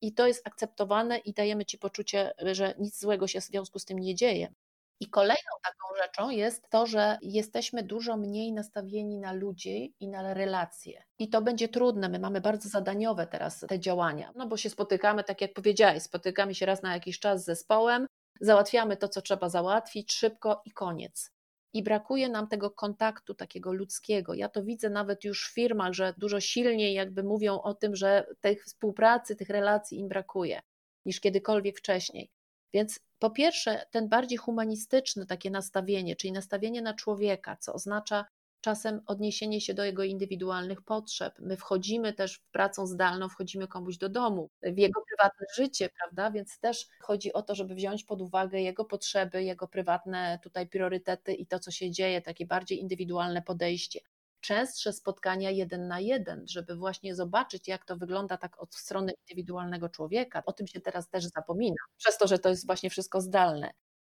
I 0.00 0.14
to 0.14 0.26
jest 0.26 0.46
akceptowane 0.46 1.18
i 1.18 1.32
dajemy 1.32 1.64
ci 1.64 1.78
poczucie, 1.78 2.32
że 2.38 2.74
nic 2.78 3.00
złego 3.00 3.26
się 3.26 3.40
w 3.40 3.44
związku 3.44 3.78
z 3.78 3.84
tym 3.84 3.98
nie 3.98 4.14
dzieje. 4.14 4.54
I 5.00 5.10
kolejną 5.10 5.52
taką 5.62 5.96
rzeczą 6.02 6.30
jest 6.30 6.70
to, 6.70 6.86
że 6.86 7.18
jesteśmy 7.22 7.82
dużo 7.82 8.16
mniej 8.16 8.52
nastawieni 8.52 9.18
na 9.18 9.32
ludzi 9.32 9.94
i 10.00 10.08
na 10.08 10.34
relacje. 10.34 11.02
I 11.18 11.28
to 11.28 11.42
będzie 11.42 11.68
trudne. 11.68 12.08
My 12.08 12.18
mamy 12.18 12.40
bardzo 12.40 12.68
zadaniowe 12.68 13.26
teraz 13.26 13.60
te 13.68 13.80
działania, 13.80 14.32
no 14.36 14.46
bo 14.46 14.56
się 14.56 14.70
spotykamy, 14.70 15.24
tak 15.24 15.40
jak 15.40 15.54
powiedziałeś, 15.54 16.02
spotykamy 16.02 16.54
się 16.54 16.66
raz 16.66 16.82
na 16.82 16.94
jakiś 16.94 17.18
czas 17.18 17.42
z 17.42 17.44
zespołem, 17.44 18.06
załatwiamy 18.40 18.96
to, 18.96 19.08
co 19.08 19.22
trzeba 19.22 19.48
załatwić 19.48 20.12
szybko 20.12 20.62
i 20.64 20.70
koniec. 20.70 21.30
I 21.72 21.82
brakuje 21.82 22.28
nam 22.28 22.48
tego 22.48 22.70
kontaktu 22.70 23.34
takiego 23.34 23.72
ludzkiego. 23.72 24.34
Ja 24.34 24.48
to 24.48 24.62
widzę 24.62 24.90
nawet 24.90 25.24
już 25.24 25.48
w 25.48 25.54
firmach, 25.54 25.92
że 25.92 26.14
dużo 26.18 26.40
silniej 26.40 26.94
jakby 26.94 27.22
mówią 27.22 27.60
o 27.60 27.74
tym, 27.74 27.96
że 27.96 28.26
tej 28.40 28.56
współpracy, 28.56 29.36
tych 29.36 29.48
relacji 29.48 29.98
im 29.98 30.08
brakuje 30.08 30.60
niż 31.06 31.20
kiedykolwiek 31.20 31.78
wcześniej. 31.78 32.30
Więc 32.74 33.00
po 33.18 33.30
pierwsze, 33.30 33.86
ten 33.90 34.08
bardziej 34.08 34.38
humanistyczny 34.38 35.26
takie 35.26 35.50
nastawienie, 35.50 36.16
czyli 36.16 36.32
nastawienie 36.32 36.82
na 36.82 36.94
człowieka, 36.94 37.56
co 37.56 37.72
oznacza 37.72 38.24
czasem 38.60 39.00
odniesienie 39.06 39.60
się 39.60 39.74
do 39.74 39.84
jego 39.84 40.04
indywidualnych 40.04 40.82
potrzeb. 40.82 41.34
My 41.38 41.56
wchodzimy 41.56 42.12
też 42.12 42.36
w 42.38 42.50
pracą 42.50 42.86
zdalną, 42.86 43.28
wchodzimy 43.28 43.68
komuś 43.68 43.96
do 43.96 44.08
domu, 44.08 44.50
w 44.62 44.78
jego 44.78 45.00
prywatne 45.08 45.46
życie, 45.56 45.88
prawda? 45.98 46.30
Więc 46.30 46.58
też 46.58 46.86
chodzi 47.00 47.32
o 47.32 47.42
to, 47.42 47.54
żeby 47.54 47.74
wziąć 47.74 48.04
pod 48.04 48.22
uwagę 48.22 48.60
jego 48.60 48.84
potrzeby, 48.84 49.44
jego 49.44 49.68
prywatne 49.68 50.38
tutaj 50.42 50.68
priorytety 50.68 51.34
i 51.34 51.46
to, 51.46 51.58
co 51.58 51.70
się 51.70 51.90
dzieje, 51.90 52.22
takie 52.22 52.46
bardziej 52.46 52.80
indywidualne 52.80 53.42
podejście 53.42 54.00
częstsze 54.44 54.92
spotkania 54.92 55.50
jeden 55.50 55.88
na 55.88 56.00
jeden, 56.00 56.44
żeby 56.48 56.76
właśnie 56.76 57.14
zobaczyć, 57.14 57.68
jak 57.68 57.84
to 57.84 57.96
wygląda 57.96 58.36
tak 58.36 58.62
od 58.62 58.74
strony 58.74 59.12
indywidualnego 59.12 59.88
człowieka. 59.88 60.42
O 60.46 60.52
tym 60.52 60.66
się 60.66 60.80
teraz 60.80 61.08
też 61.08 61.24
zapomina, 61.24 61.76
przez 61.96 62.18
to, 62.18 62.26
że 62.26 62.38
to 62.38 62.48
jest 62.48 62.66
właśnie 62.66 62.90
wszystko 62.90 63.20
zdalne. 63.20 63.70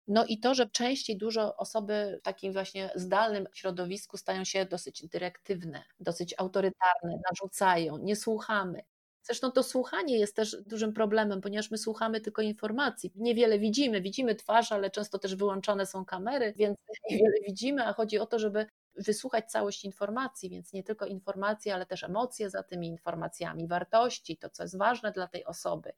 No 0.07 0.25
i 0.25 0.39
to, 0.39 0.53
że 0.53 0.69
częściej 0.69 1.17
dużo 1.17 1.57
osoby 1.57 2.17
w 2.19 2.23
takim 2.23 2.53
właśnie 2.53 2.89
zdalnym 2.95 3.47
środowisku 3.53 4.17
stają 4.17 4.43
się 4.43 4.65
dosyć 4.65 5.07
dyrektywne, 5.07 5.83
dosyć 5.99 6.35
autorytarne, 6.37 7.19
narzucają, 7.29 7.97
nie 7.97 8.15
słuchamy. 8.15 8.83
Zresztą 9.23 9.51
to 9.51 9.63
słuchanie 9.63 10.19
jest 10.19 10.35
też 10.35 10.57
dużym 10.65 10.93
problemem, 10.93 11.41
ponieważ 11.41 11.71
my 11.71 11.77
słuchamy 11.77 12.21
tylko 12.21 12.41
informacji. 12.41 13.11
Niewiele 13.15 13.59
widzimy, 13.59 14.01
widzimy 14.01 14.35
twarz, 14.35 14.71
ale 14.71 14.91
często 14.91 15.19
też 15.19 15.35
wyłączone 15.35 15.85
są 15.85 16.05
kamery, 16.05 16.53
więc 16.57 16.77
niewiele 17.09 17.39
widzimy, 17.47 17.87
a 17.87 17.93
chodzi 17.93 18.19
o 18.19 18.25
to, 18.25 18.39
żeby 18.39 18.65
wysłuchać 18.95 19.51
całość 19.51 19.85
informacji, 19.85 20.49
więc 20.49 20.73
nie 20.73 20.83
tylko 20.83 21.05
informacje, 21.05 21.75
ale 21.75 21.85
też 21.85 22.03
emocje 22.03 22.49
za 22.49 22.63
tymi 22.63 22.87
informacjami, 22.87 23.67
wartości, 23.67 24.37
to 24.37 24.49
co 24.49 24.63
jest 24.63 24.77
ważne 24.77 25.11
dla 25.11 25.27
tej 25.27 25.45
osoby. 25.45 25.91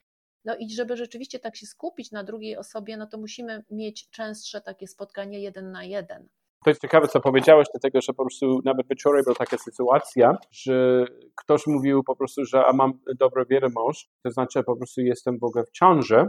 No 0.45 0.55
i 0.55 0.69
żeby 0.69 0.97
rzeczywiście 0.97 1.39
tak 1.39 1.55
się 1.55 1.65
skupić 1.65 2.11
na 2.11 2.23
drugiej 2.23 2.57
osobie, 2.57 2.97
no 2.97 3.07
to 3.07 3.17
musimy 3.17 3.63
mieć 3.71 4.09
częstsze 4.09 4.61
takie 4.61 4.87
spotkanie 4.87 5.39
jeden 5.39 5.71
na 5.71 5.83
jeden. 5.83 6.27
To 6.63 6.69
jest 6.69 6.81
ciekawe, 6.81 7.07
co 7.07 7.19
powiedziałeś, 7.19 7.67
dlatego 7.73 8.01
że 8.01 8.13
po 8.13 8.23
prostu 8.23 8.59
nawet 8.65 8.87
wieczorem 8.89 9.23
była 9.23 9.35
taka 9.35 9.57
sytuacja, 9.57 10.37
że 10.51 11.05
ktoś 11.35 11.67
mówił 11.67 12.03
po 12.03 12.15
prostu, 12.15 12.45
że 12.45 12.65
a 12.65 12.73
mam 12.73 12.93
dobrą 13.19 13.43
wiadomość, 13.49 14.09
to 14.23 14.31
znaczy 14.31 14.63
po 14.63 14.75
prostu 14.75 15.01
jestem 15.01 15.39
w 15.39 15.43
ogóle 15.43 15.63
w 15.65 15.71
ciąży 15.71 16.25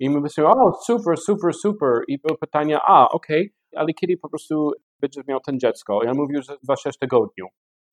i 0.00 0.10
my 0.10 0.20
myślimy, 0.20 0.48
o 0.48 0.72
super, 0.72 1.18
super, 1.18 1.54
super 1.54 1.90
i 2.08 2.18
było 2.18 2.38
pytanie, 2.38 2.78
a 2.86 3.08
okej, 3.08 3.40
okay, 3.40 3.80
ale 3.80 3.92
kiedy 3.92 4.16
po 4.16 4.28
prostu 4.28 4.72
będziesz 5.00 5.26
miał 5.26 5.40
ten 5.40 5.58
dziecko? 5.58 6.04
Ja 6.04 6.12
mówił, 6.14 6.42
że 6.42 6.56
za 6.62 6.76
6 6.76 6.98
tygodni. 6.98 7.44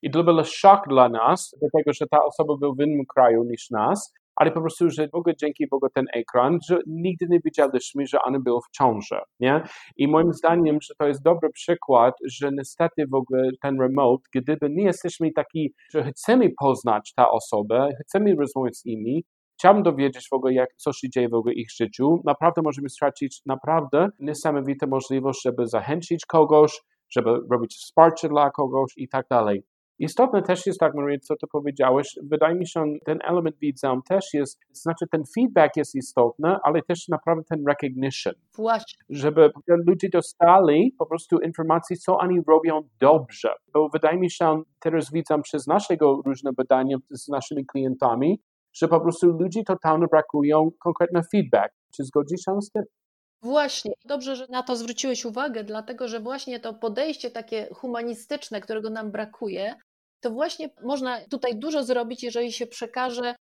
I 0.02 0.12
to 0.12 0.24
był 0.24 0.44
szok 0.44 0.88
dla 0.90 1.10
nas, 1.10 1.56
dlatego 1.60 1.94
że 1.94 2.06
ta 2.12 2.18
osoba 2.26 2.58
była 2.58 2.74
w 2.76 2.82
innym 2.82 3.06
kraju 3.16 3.44
niż 3.44 3.70
nas, 3.70 4.14
ale 4.36 4.52
po 4.52 4.62
prostu, 4.62 4.90
że 4.90 5.08
ogóle 5.12 5.36
dzięki 5.36 5.68
Bogu 5.68 5.88
ten 5.94 6.06
ekran, 6.14 6.58
że 6.70 6.80
nigdy 6.88 7.26
nie 7.30 7.40
wiedzieliśmy, 7.46 8.08
że 8.08 8.18
ona 8.22 8.40
była 8.40 8.60
w 8.60 8.78
ciąży, 8.78 9.20
nie? 9.40 9.64
I 9.98 10.08
moim 10.08 10.34
zdaniem, 10.34 10.78
że 10.82 10.94
to 11.00 11.08
jest 11.08 11.24
dobry 11.24 11.50
przykład, 11.50 12.14
że 12.26 12.50
niestety 12.52 13.08
w 13.08 13.14
ogóle 13.14 13.50
ten 13.62 13.82
remote, 13.82 14.24
gdyby 14.36 14.70
nie 14.70 14.84
jesteśmy 14.84 15.32
taki, 15.32 15.74
że 15.94 16.04
chcemy 16.04 16.50
poznać 16.60 17.14
tę 17.18 17.30
osobę, 17.30 17.90
chcemy 18.02 18.36
rozmawiać 18.36 18.78
z 18.78 18.86
nimi, 18.86 19.24
chciałbym 19.60 19.84
dowiedzieć 19.84 20.28
w 20.30 20.34
ogóle, 20.34 20.54
jak, 20.54 20.70
co 20.78 20.94
się 20.94 21.10
dzieje 21.10 21.30
w 21.30 21.34
ogóle 21.34 21.54
ich 21.54 21.72
życiu, 21.72 22.22
naprawdę 22.26 22.62
możemy 22.62 22.90
stracić 22.90 23.42
naprawdę 23.46 24.10
niesamowitą 24.20 24.88
możliwość, 24.88 25.42
żeby 25.44 25.68
zachęcić 25.68 26.26
kogoś, 26.26 26.82
żeby 27.16 27.30
robić 27.52 27.76
wsparcie 27.76 28.30
dla 28.30 28.52
kogoś 28.52 28.94
i 28.98 29.08
tak 29.08 29.26
dalej. 29.30 29.64
Istotne 30.00 30.42
też 30.42 30.66
jest, 30.66 30.80
tak 30.80 30.96
Maria, 30.96 31.20
co 31.20 31.36
ty 31.36 31.48
powiedziałeś, 31.48 32.16
wydaje 32.24 32.56
mi 32.56 32.68
się, 32.68 32.80
że 32.80 33.00
ten 33.06 33.20
element 33.24 33.56
widzę 33.62 34.00
też 34.10 34.34
jest, 34.34 34.60
znaczy 34.72 35.06
ten 35.12 35.24
feedback 35.36 35.78
jest 35.78 35.96
istotny, 35.96 36.56
ale 36.64 36.82
też 36.82 37.08
naprawdę 37.08 37.44
ten 37.44 37.64
recognition. 37.68 38.34
Właśnie. 38.56 38.98
Żeby 39.10 39.52
ludzie 39.88 40.10
dostali 40.10 40.96
po 41.00 41.06
prostu 41.06 41.40
informacji, 41.40 41.98
co 41.98 42.18
oni 42.18 42.42
robią 42.48 42.82
dobrze. 43.00 43.50
Bo 43.74 43.90
wydaje 43.90 44.18
mi 44.18 44.32
się, 44.32 44.62
teraz 44.80 45.12
widzę 45.12 45.42
przez 45.42 45.68
naszego 45.68 46.22
różne 46.26 46.54
badania 46.54 46.98
z 47.10 47.28
naszymi 47.28 47.66
klientami, 47.66 48.42
że 48.74 48.88
po 48.88 49.02
prostu 49.02 49.28
ludzi 49.28 49.64
totalnie 49.64 50.08
brakują 50.12 50.70
konkretny 50.80 51.22
feedback. 51.32 51.74
Czy 51.96 52.04
zgodzisz 52.04 52.42
się 52.42 52.62
z 52.62 52.72
tym? 52.72 52.84
Właśnie, 53.46 53.94
dobrze, 54.06 54.36
że 54.36 54.48
na 54.50 54.64
to 54.64 54.76
zwróciłeś 54.76 55.26
uwagę, 55.26 55.64
dlatego 55.64 56.08
że 56.08 56.20
właśnie 56.20 56.60
to 56.60 56.74
podejście 56.74 57.32
takie 57.32 57.68
humanistyczne, 57.74 58.62
którego 58.62 58.90
nam 58.90 59.12
brakuje, 59.12 59.76
to 60.20 60.30
właśnie 60.30 60.70
można 60.84 61.22
tutaj 61.30 61.56
dużo 61.56 61.84
zrobić, 61.84 62.24
jeżeli 62.24 62.52
się 62.52 62.68
przekaże 62.68 63.36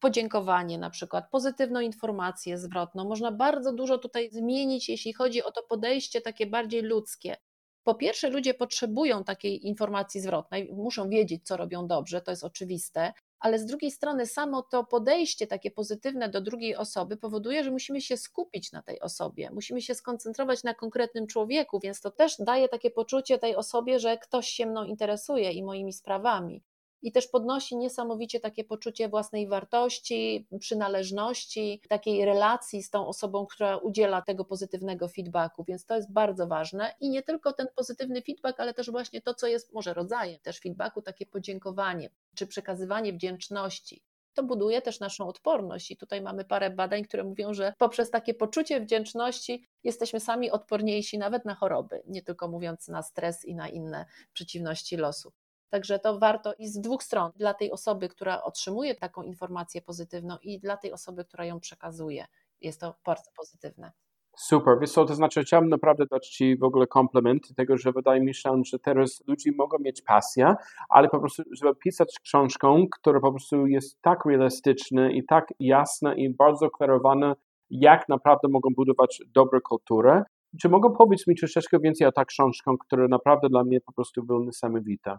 podziękowanie, 0.00 0.78
na 0.78 0.90
przykład 0.90 1.30
pozytywną 1.30 1.80
informację 1.80 2.58
zwrotną. 2.58 3.04
Można 3.04 3.32
bardzo 3.32 3.72
dużo 3.72 3.98
tutaj 3.98 4.30
zmienić, 4.30 4.88
jeśli 4.88 5.12
chodzi 5.12 5.42
o 5.42 5.52
to 5.52 5.62
podejście 5.62 6.20
takie 6.20 6.46
bardziej 6.46 6.82
ludzkie. 6.82 7.36
Po 7.84 7.94
pierwsze, 7.94 8.30
ludzie 8.30 8.54
potrzebują 8.54 9.24
takiej 9.24 9.66
informacji 9.66 10.20
zwrotnej, 10.20 10.70
muszą 10.72 11.08
wiedzieć, 11.08 11.46
co 11.46 11.56
robią 11.56 11.86
dobrze, 11.86 12.20
to 12.20 12.30
jest 12.30 12.44
oczywiste, 12.44 13.12
ale 13.40 13.58
z 13.58 13.66
drugiej 13.66 13.90
strony 13.90 14.26
samo 14.26 14.62
to 14.62 14.84
podejście 14.84 15.46
takie 15.46 15.70
pozytywne 15.70 16.28
do 16.28 16.40
drugiej 16.40 16.76
osoby 16.76 17.16
powoduje, 17.16 17.64
że 17.64 17.70
musimy 17.70 18.00
się 18.00 18.16
skupić 18.16 18.72
na 18.72 18.82
tej 18.82 19.00
osobie, 19.00 19.50
musimy 19.54 19.82
się 19.82 19.94
skoncentrować 19.94 20.64
na 20.64 20.74
konkretnym 20.74 21.26
człowieku, 21.26 21.80
więc 21.80 22.00
to 22.00 22.10
też 22.10 22.36
daje 22.38 22.68
takie 22.68 22.90
poczucie 22.90 23.38
tej 23.38 23.56
osobie, 23.56 23.98
że 23.98 24.18
ktoś 24.18 24.48
się 24.48 24.66
mną 24.66 24.84
interesuje 24.84 25.52
i 25.52 25.64
moimi 25.64 25.92
sprawami 25.92 26.62
i 27.02 27.12
też 27.12 27.26
podnosi 27.26 27.76
niesamowicie 27.76 28.40
takie 28.40 28.64
poczucie 28.64 29.08
własnej 29.08 29.48
wartości, 29.48 30.46
przynależności, 30.60 31.80
takiej 31.88 32.24
relacji 32.24 32.82
z 32.82 32.90
tą 32.90 33.06
osobą, 33.06 33.46
która 33.46 33.76
udziela 33.76 34.22
tego 34.22 34.44
pozytywnego 34.44 35.08
feedbacku, 35.08 35.64
więc 35.64 35.84
to 35.84 35.96
jest 35.96 36.12
bardzo 36.12 36.46
ważne 36.46 36.94
i 37.00 37.10
nie 37.10 37.22
tylko 37.22 37.52
ten 37.52 37.66
pozytywny 37.76 38.22
feedback, 38.22 38.60
ale 38.60 38.74
też 38.74 38.90
właśnie 38.90 39.20
to, 39.20 39.34
co 39.34 39.46
jest 39.46 39.72
może 39.72 39.94
rodzajem 39.94 40.38
też 40.40 40.60
feedbacku, 40.60 41.02
takie 41.02 41.26
podziękowanie 41.26 42.10
czy 42.34 42.46
przekazywanie 42.46 43.12
wdzięczności. 43.12 44.02
To 44.34 44.42
buduje 44.42 44.82
też 44.82 45.00
naszą 45.00 45.28
odporność, 45.28 45.90
i 45.90 45.96
tutaj 45.96 46.22
mamy 46.22 46.44
parę 46.44 46.70
badań, 46.70 47.04
które 47.04 47.24
mówią, 47.24 47.54
że 47.54 47.72
poprzez 47.78 48.10
takie 48.10 48.34
poczucie 48.34 48.80
wdzięczności 48.80 49.68
jesteśmy 49.84 50.20
sami 50.20 50.50
odporniejsi 50.50 51.18
nawet 51.18 51.44
na 51.44 51.54
choroby, 51.54 52.02
nie 52.06 52.22
tylko 52.22 52.48
mówiąc 52.48 52.88
na 52.88 53.02
stres 53.02 53.44
i 53.44 53.54
na 53.54 53.68
inne 53.68 54.06
przeciwności 54.32 54.96
losu. 54.96 55.32
Także 55.70 55.98
to 55.98 56.18
warto 56.18 56.54
i 56.58 56.68
z 56.68 56.80
dwóch 56.80 57.02
stron, 57.02 57.32
dla 57.36 57.54
tej 57.54 57.72
osoby, 57.72 58.08
która 58.08 58.42
otrzymuje 58.42 58.94
taką 58.94 59.22
informację 59.22 59.82
pozytywną 59.82 60.36
i 60.42 60.60
dla 60.60 60.76
tej 60.76 60.92
osoby, 60.92 61.24
która 61.24 61.44
ją 61.44 61.60
przekazuje. 61.60 62.26
Jest 62.60 62.80
to 62.80 62.94
bardzo 63.04 63.30
pozytywne. 63.36 63.92
Super, 64.36 64.78
wiesz 64.80 64.92
co, 64.92 65.04
to 65.04 65.14
znaczy 65.14 65.42
chciałbym 65.42 65.70
naprawdę 65.70 66.06
dać 66.10 66.28
Ci 66.28 66.56
w 66.56 66.62
ogóle 66.62 66.86
komplement 66.86 67.54
tego, 67.56 67.76
że 67.76 67.92
wydaje 67.92 68.20
mi 68.20 68.34
się, 68.34 68.62
że 68.64 68.78
teraz 68.78 69.22
ludzie 69.26 69.52
mogą 69.58 69.78
mieć 69.78 70.02
pasję, 70.02 70.54
ale 70.88 71.08
po 71.08 71.18
prostu, 71.20 71.42
żeby 71.52 71.74
pisać 71.74 72.18
książkę, 72.22 72.84
która 72.90 73.20
po 73.20 73.30
prostu 73.30 73.66
jest 73.66 74.02
tak 74.02 74.24
realistyczna 74.26 75.10
i 75.10 75.24
tak 75.24 75.48
jasna 75.60 76.14
i 76.14 76.30
bardzo 76.30 76.70
klarowana, 76.70 77.36
jak 77.70 78.08
naprawdę 78.08 78.48
mogą 78.48 78.70
budować 78.76 79.22
dobrą 79.34 79.60
kulturę. 79.60 80.22
Czy 80.60 80.68
mogą 80.68 80.96
powiedzieć 80.96 81.26
mi 81.26 81.36
troszeczkę 81.36 81.78
więcej 81.78 82.06
o 82.06 82.12
ta 82.12 82.24
książkę, 82.24 82.74
która 82.80 83.08
naprawdę 83.08 83.48
dla 83.48 83.64
mnie 83.64 83.80
po 83.80 83.92
prostu 83.92 84.22
była 84.22 84.44
niesamowita? 84.44 85.18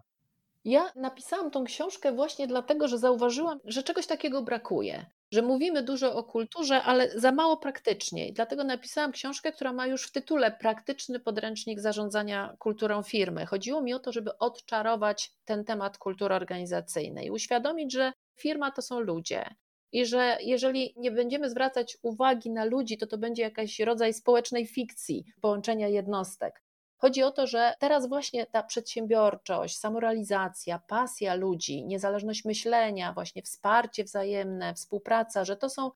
Ja 0.66 0.92
napisałam 0.96 1.52
tą 1.52 1.64
książkę 1.64 2.12
właśnie 2.12 2.48
dlatego, 2.48 2.88
że 2.88 2.98
zauważyłam, 2.98 3.60
że 3.66 3.84
czegoś 3.84 4.08
takiego 4.08 4.42
brakuje. 4.42 5.06
Że 5.32 5.42
mówimy 5.42 5.84
dużo 5.84 6.16
o 6.16 6.24
kulturze, 6.24 6.84
ale 6.84 7.20
za 7.20 7.32
mało 7.32 7.58
praktycznie. 7.58 8.28
I 8.28 8.34
dlatego 8.34 8.64
napisałam 8.64 9.12
książkę, 9.12 9.52
która 9.52 9.74
ma 9.74 9.88
już 9.88 10.08
w 10.08 10.12
tytule 10.12 10.52
Praktyczny 10.52 11.20
podręcznik 11.20 11.80
zarządzania 11.80 12.56
kulturą 12.60 13.04
firmy. 13.04 13.46
Chodziło 13.46 13.82
mi 13.82 13.94
o 13.94 14.00
to, 14.00 14.12
żeby 14.12 14.38
odczarować 14.38 15.32
ten 15.46 15.66
temat 15.66 15.98
kultury 15.98 16.36
organizacyjnej 16.36 17.32
uświadomić, 17.32 17.94
że 17.94 18.14
firma 18.36 18.72
to 18.72 18.82
są 18.82 19.00
ludzie. 19.00 19.56
I 19.92 20.06
że 20.06 20.38
jeżeli 20.42 20.94
nie 20.98 21.12
będziemy 21.12 21.50
zwracać 21.50 21.98
uwagi 22.02 22.52
na 22.52 22.66
ludzi, 22.66 22.98
to 22.98 23.08
to 23.08 23.18
będzie 23.18 23.44
jakiś 23.44 23.80
rodzaj 23.80 24.14
społecznej 24.14 24.68
fikcji, 24.68 25.26
połączenia 25.42 25.88
jednostek. 25.88 26.64
Chodzi 27.02 27.24
o 27.24 27.32
to, 27.32 27.48
że 27.48 27.74
teraz 27.80 28.10
właśnie 28.10 28.46
ta 28.46 28.64
przedsiębiorczość, 28.64 29.78
samorealizacja, 29.78 30.80
pasja 30.88 31.36
ludzi, 31.36 31.86
niezależność 31.86 32.46
myślenia, 32.46 33.14
właśnie 33.14 33.42
wsparcie 33.42 34.04
wzajemne, 34.04 34.74
współpraca, 34.74 35.46
że 35.46 35.58
to 35.58 35.70
są 35.70 35.92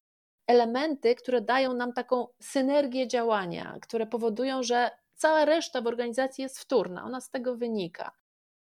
elementy, 0.48 1.16
które 1.16 1.42
dają 1.42 1.74
nam 1.74 1.94
taką 1.94 2.28
synergię 2.42 3.08
działania, 3.08 3.78
które 3.82 4.08
powodują, 4.08 4.64
że 4.64 4.92
cała 5.16 5.46
reszta 5.46 5.82
w 5.82 5.88
organizacji 5.88 6.42
jest 6.42 6.60
wtórna, 6.60 7.04
ona 7.04 7.22
z 7.22 7.30
tego 7.30 7.56
wynika. 7.56 8.12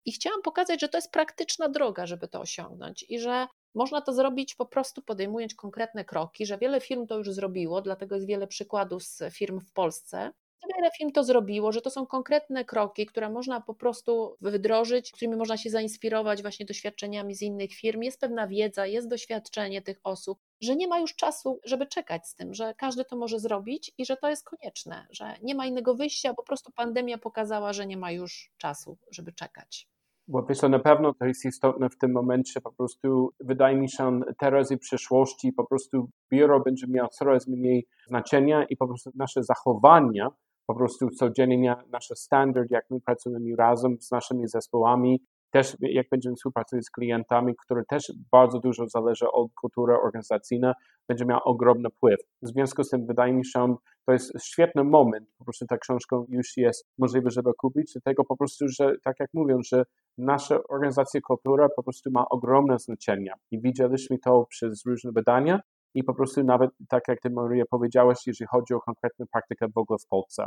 I 0.05 0.13
chciałam 0.13 0.43
pokazać, 0.43 0.81
że 0.81 0.89
to 0.89 0.99
jest 0.99 1.13
praktyczna 1.13 1.69
droga, 1.69 2.07
żeby 2.07 2.29
to 2.29 2.41
osiągnąć 2.41 3.05
i 3.09 3.19
że 3.19 3.47
można 3.75 4.01
to 4.01 4.13
zrobić 4.13 4.55
po 4.55 4.67
prostu 4.67 5.03
podejmując 5.03 5.55
konkretne 5.55 6.05
kroki, 6.05 6.47
że 6.47 6.59
wiele 6.59 6.81
firm 6.81 7.07
to 7.07 7.19
już 7.19 7.31
zrobiło, 7.31 7.83
dlatego 7.83 8.15
jest 8.15 8.27
wiele 8.27 8.47
przykładów 8.47 9.05
z 9.05 9.35
firm 9.35 9.61
w 9.61 9.73
Polsce, 9.73 10.33
wiele 10.77 10.91
film 10.99 11.13
to 11.13 11.25
zrobiło, 11.25 11.73
że 11.73 11.81
to 11.81 11.91
są 11.91 12.07
konkretne 12.07 12.65
kroki, 12.65 13.07
które 13.07 13.31
można 13.31 13.61
po 13.61 13.75
prostu 13.75 14.37
wdrożyć, 14.41 15.13
którymi 15.13 15.37
można 15.37 15.57
się 15.57 15.71
zainspirować 15.71 16.43
właśnie 16.43 16.67
doświadczeniami 16.67 17.35
z 17.35 17.43
innych 17.43 17.73
firm. 17.73 18.03
Jest 18.03 18.21
pewna 18.21 18.49
wiedza, 18.49 18.87
jest 18.87 19.09
doświadczenie 19.09 19.83
tych 19.83 20.01
osób, 20.05 20.39
że 20.61 20.77
nie 20.77 20.89
ma 20.89 20.99
już 20.99 21.17
czasu, 21.17 21.61
żeby 21.65 21.87
czekać 21.87 22.29
z 22.29 22.35
tym, 22.35 22.55
że 22.55 22.75
każdy 22.75 23.05
to 23.05 23.17
może 23.17 23.41
zrobić 23.41 23.93
i 23.99 24.07
że 24.07 24.17
to 24.17 24.29
jest 24.29 24.45
konieczne, 24.45 25.07
że 25.11 25.35
nie 25.43 25.55
ma 25.55 25.67
innego 25.67 25.95
wyjścia, 25.95 26.35
po 26.35 26.43
prostu 26.43 26.73
pandemia 26.73 27.19
pokazała, 27.19 27.73
że 27.73 27.87
nie 27.87 27.97
ma 27.97 28.13
już 28.13 28.53
czasu, 28.59 28.99
żeby 29.11 29.33
czekać. 29.33 29.89
Bo 30.29 30.43
wiesz, 30.43 30.63
na 30.63 30.79
pewno 30.79 31.15
to 31.15 31.27
jest 31.27 31.45
istotne 31.45 31.91
w 31.91 31.99
tym 31.99 32.13
momencie, 32.13 32.61
po 32.61 32.73
prostu 32.73 33.31
wydaje 33.41 33.77
mi 33.77 33.91
się 33.91 34.21
teraz 34.39 34.71
i 34.71 34.79
przyszłości 34.79 35.53
po 35.53 35.67
prostu 35.67 36.09
biuro 36.33 36.61
będzie 36.61 36.87
miało 36.89 37.09
coraz 37.09 37.49
mniej 37.49 37.87
znaczenia 38.07 38.65
i 38.65 38.77
po 38.77 38.87
prostu 38.87 39.11
nasze 39.15 39.43
zachowania 39.43 40.29
po 40.73 40.79
prostu 40.79 41.11
codziennie 41.11 41.77
nasze 41.91 42.17
standard, 42.17 42.71
jak 42.71 42.85
my 42.91 43.01
pracujemy 43.01 43.57
razem 43.57 43.97
z 44.01 44.11
naszymi 44.11 44.49
zespołami, 44.49 45.23
też 45.51 45.77
jak 45.81 46.07
będziemy 46.11 46.37
współpracować 46.37 46.85
z 46.85 46.91
klientami, 46.91 47.55
które 47.65 47.83
też 47.89 48.13
bardzo 48.31 48.59
dużo 48.59 48.89
zależy 48.89 49.31
od 49.33 49.53
kultury 49.55 49.95
organizacyjnej, 50.05 50.73
będzie 51.09 51.25
miał 51.25 51.41
ogromny 51.45 51.89
wpływ. 51.91 52.21
W 52.43 52.49
związku 52.49 52.85
z 52.85 52.91
tym 52.91 53.07
wydaje 53.07 53.33
mi 53.33 53.47
się, 53.47 53.77
to 54.07 54.13
jest 54.13 54.33
świetny 54.43 54.85
moment, 54.85 55.29
po 55.39 55.45
prostu 55.45 55.67
ta 55.67 55.79
książka 55.79 56.17
już 56.29 56.57
jest 56.57 56.89
możliwe, 56.99 57.31
żeby 57.31 57.51
kupić, 57.59 57.93
dlatego 57.93 58.25
po 58.25 58.37
prostu, 58.37 58.69
że 58.69 58.93
tak 59.05 59.21
jak 59.21 59.31
mówią, 59.35 59.59
że 59.65 59.85
nasza 60.19 60.59
organizacja 60.69 61.21
kultura 61.21 61.69
po 61.77 61.83
prostu 61.83 62.11
ma 62.11 62.29
ogromne 62.29 62.79
znaczenie 62.79 63.33
i 63.51 63.61
widzieliśmy 63.61 64.19
to 64.19 64.47
przez 64.49 64.87
różne 64.87 65.13
badania 65.13 65.61
i 65.95 66.05
po 66.05 66.15
prostu 66.15 66.45
nawet 66.45 66.71
tak 66.89 67.03
jak 67.09 67.21
Ty 67.21 67.31
Maria 67.31 67.65
powiedziałaś, 67.71 68.19
jeżeli 68.27 68.49
chodzi 68.49 68.75
o 68.75 68.81
konkretną 68.81 69.27
praktykę 69.33 69.67
w 69.75 69.79
ogóle 69.79 69.99
w 69.99 70.07
Polsce. 70.07 70.47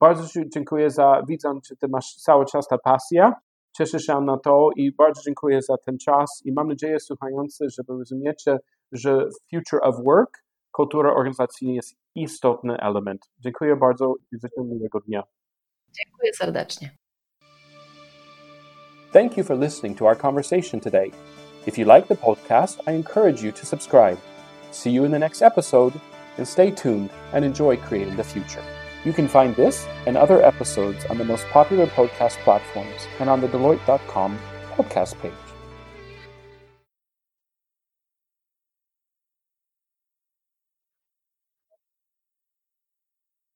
Bardzo 0.00 0.28
Ci 0.28 0.40
dziękuję 0.54 0.90
za, 0.90 1.22
widzę, 1.28 1.52
że 1.68 1.76
Ty 1.76 1.88
masz 1.88 2.14
cały 2.14 2.44
czas 2.46 2.68
ta 2.68 2.78
pasja, 2.78 3.32
cieszę 3.76 4.00
się 4.00 4.20
na 4.20 4.38
to 4.38 4.68
i 4.76 4.92
bardzo 4.92 5.22
dziękuję 5.22 5.62
za 5.62 5.76
ten 5.76 5.98
czas 5.98 6.42
i 6.44 6.52
mam 6.52 6.68
nadzieję 6.68 7.00
słuchający, 7.00 7.64
że 7.70 7.82
rozumiecie, 7.88 8.58
że 8.92 9.28
Future 9.50 9.80
of 9.82 9.96
Work, 10.04 10.44
kultura 10.72 11.14
organizacyjna 11.14 11.74
jest 11.74 11.96
istotny 12.14 12.76
element. 12.76 13.30
Dziękuję 13.38 13.76
bardzo 13.76 14.14
i 14.32 14.36
życzę 14.42 14.64
miłego 14.64 15.00
dnia. 15.00 15.22
Dziękuję 15.92 16.32
serdecznie. 16.34 16.90
Thank 19.12 19.36
you 19.36 19.44
for 19.44 19.58
listening 19.58 19.98
to 19.98 20.06
our 20.06 20.18
conversation 20.18 20.80
today. 20.80 21.10
If 21.66 21.80
you 21.80 21.94
like 21.94 22.08
the 22.08 22.16
podcast, 22.16 22.80
I 22.86 22.90
encourage 22.90 23.42
you 23.42 23.52
to 23.52 23.66
subscribe. 23.66 24.33
See 24.74 24.90
you 24.90 25.04
in 25.04 25.12
the 25.12 25.18
next 25.20 25.40
episode, 25.40 25.98
and 26.36 26.46
stay 26.46 26.72
tuned 26.72 27.10
and 27.32 27.44
enjoy 27.44 27.76
creating 27.76 28.16
the 28.16 28.24
future. 28.24 28.62
You 29.04 29.12
can 29.12 29.28
find 29.28 29.54
this 29.54 29.86
and 30.06 30.16
other 30.16 30.42
episodes 30.42 31.04
on 31.04 31.16
the 31.16 31.24
most 31.24 31.46
popular 31.52 31.86
podcast 31.86 32.38
platforms 32.38 33.06
and 33.20 33.30
on 33.30 33.40
the 33.40 33.46
Deloitte.com 33.46 34.36
podcast 34.72 35.16
page. 35.20 35.43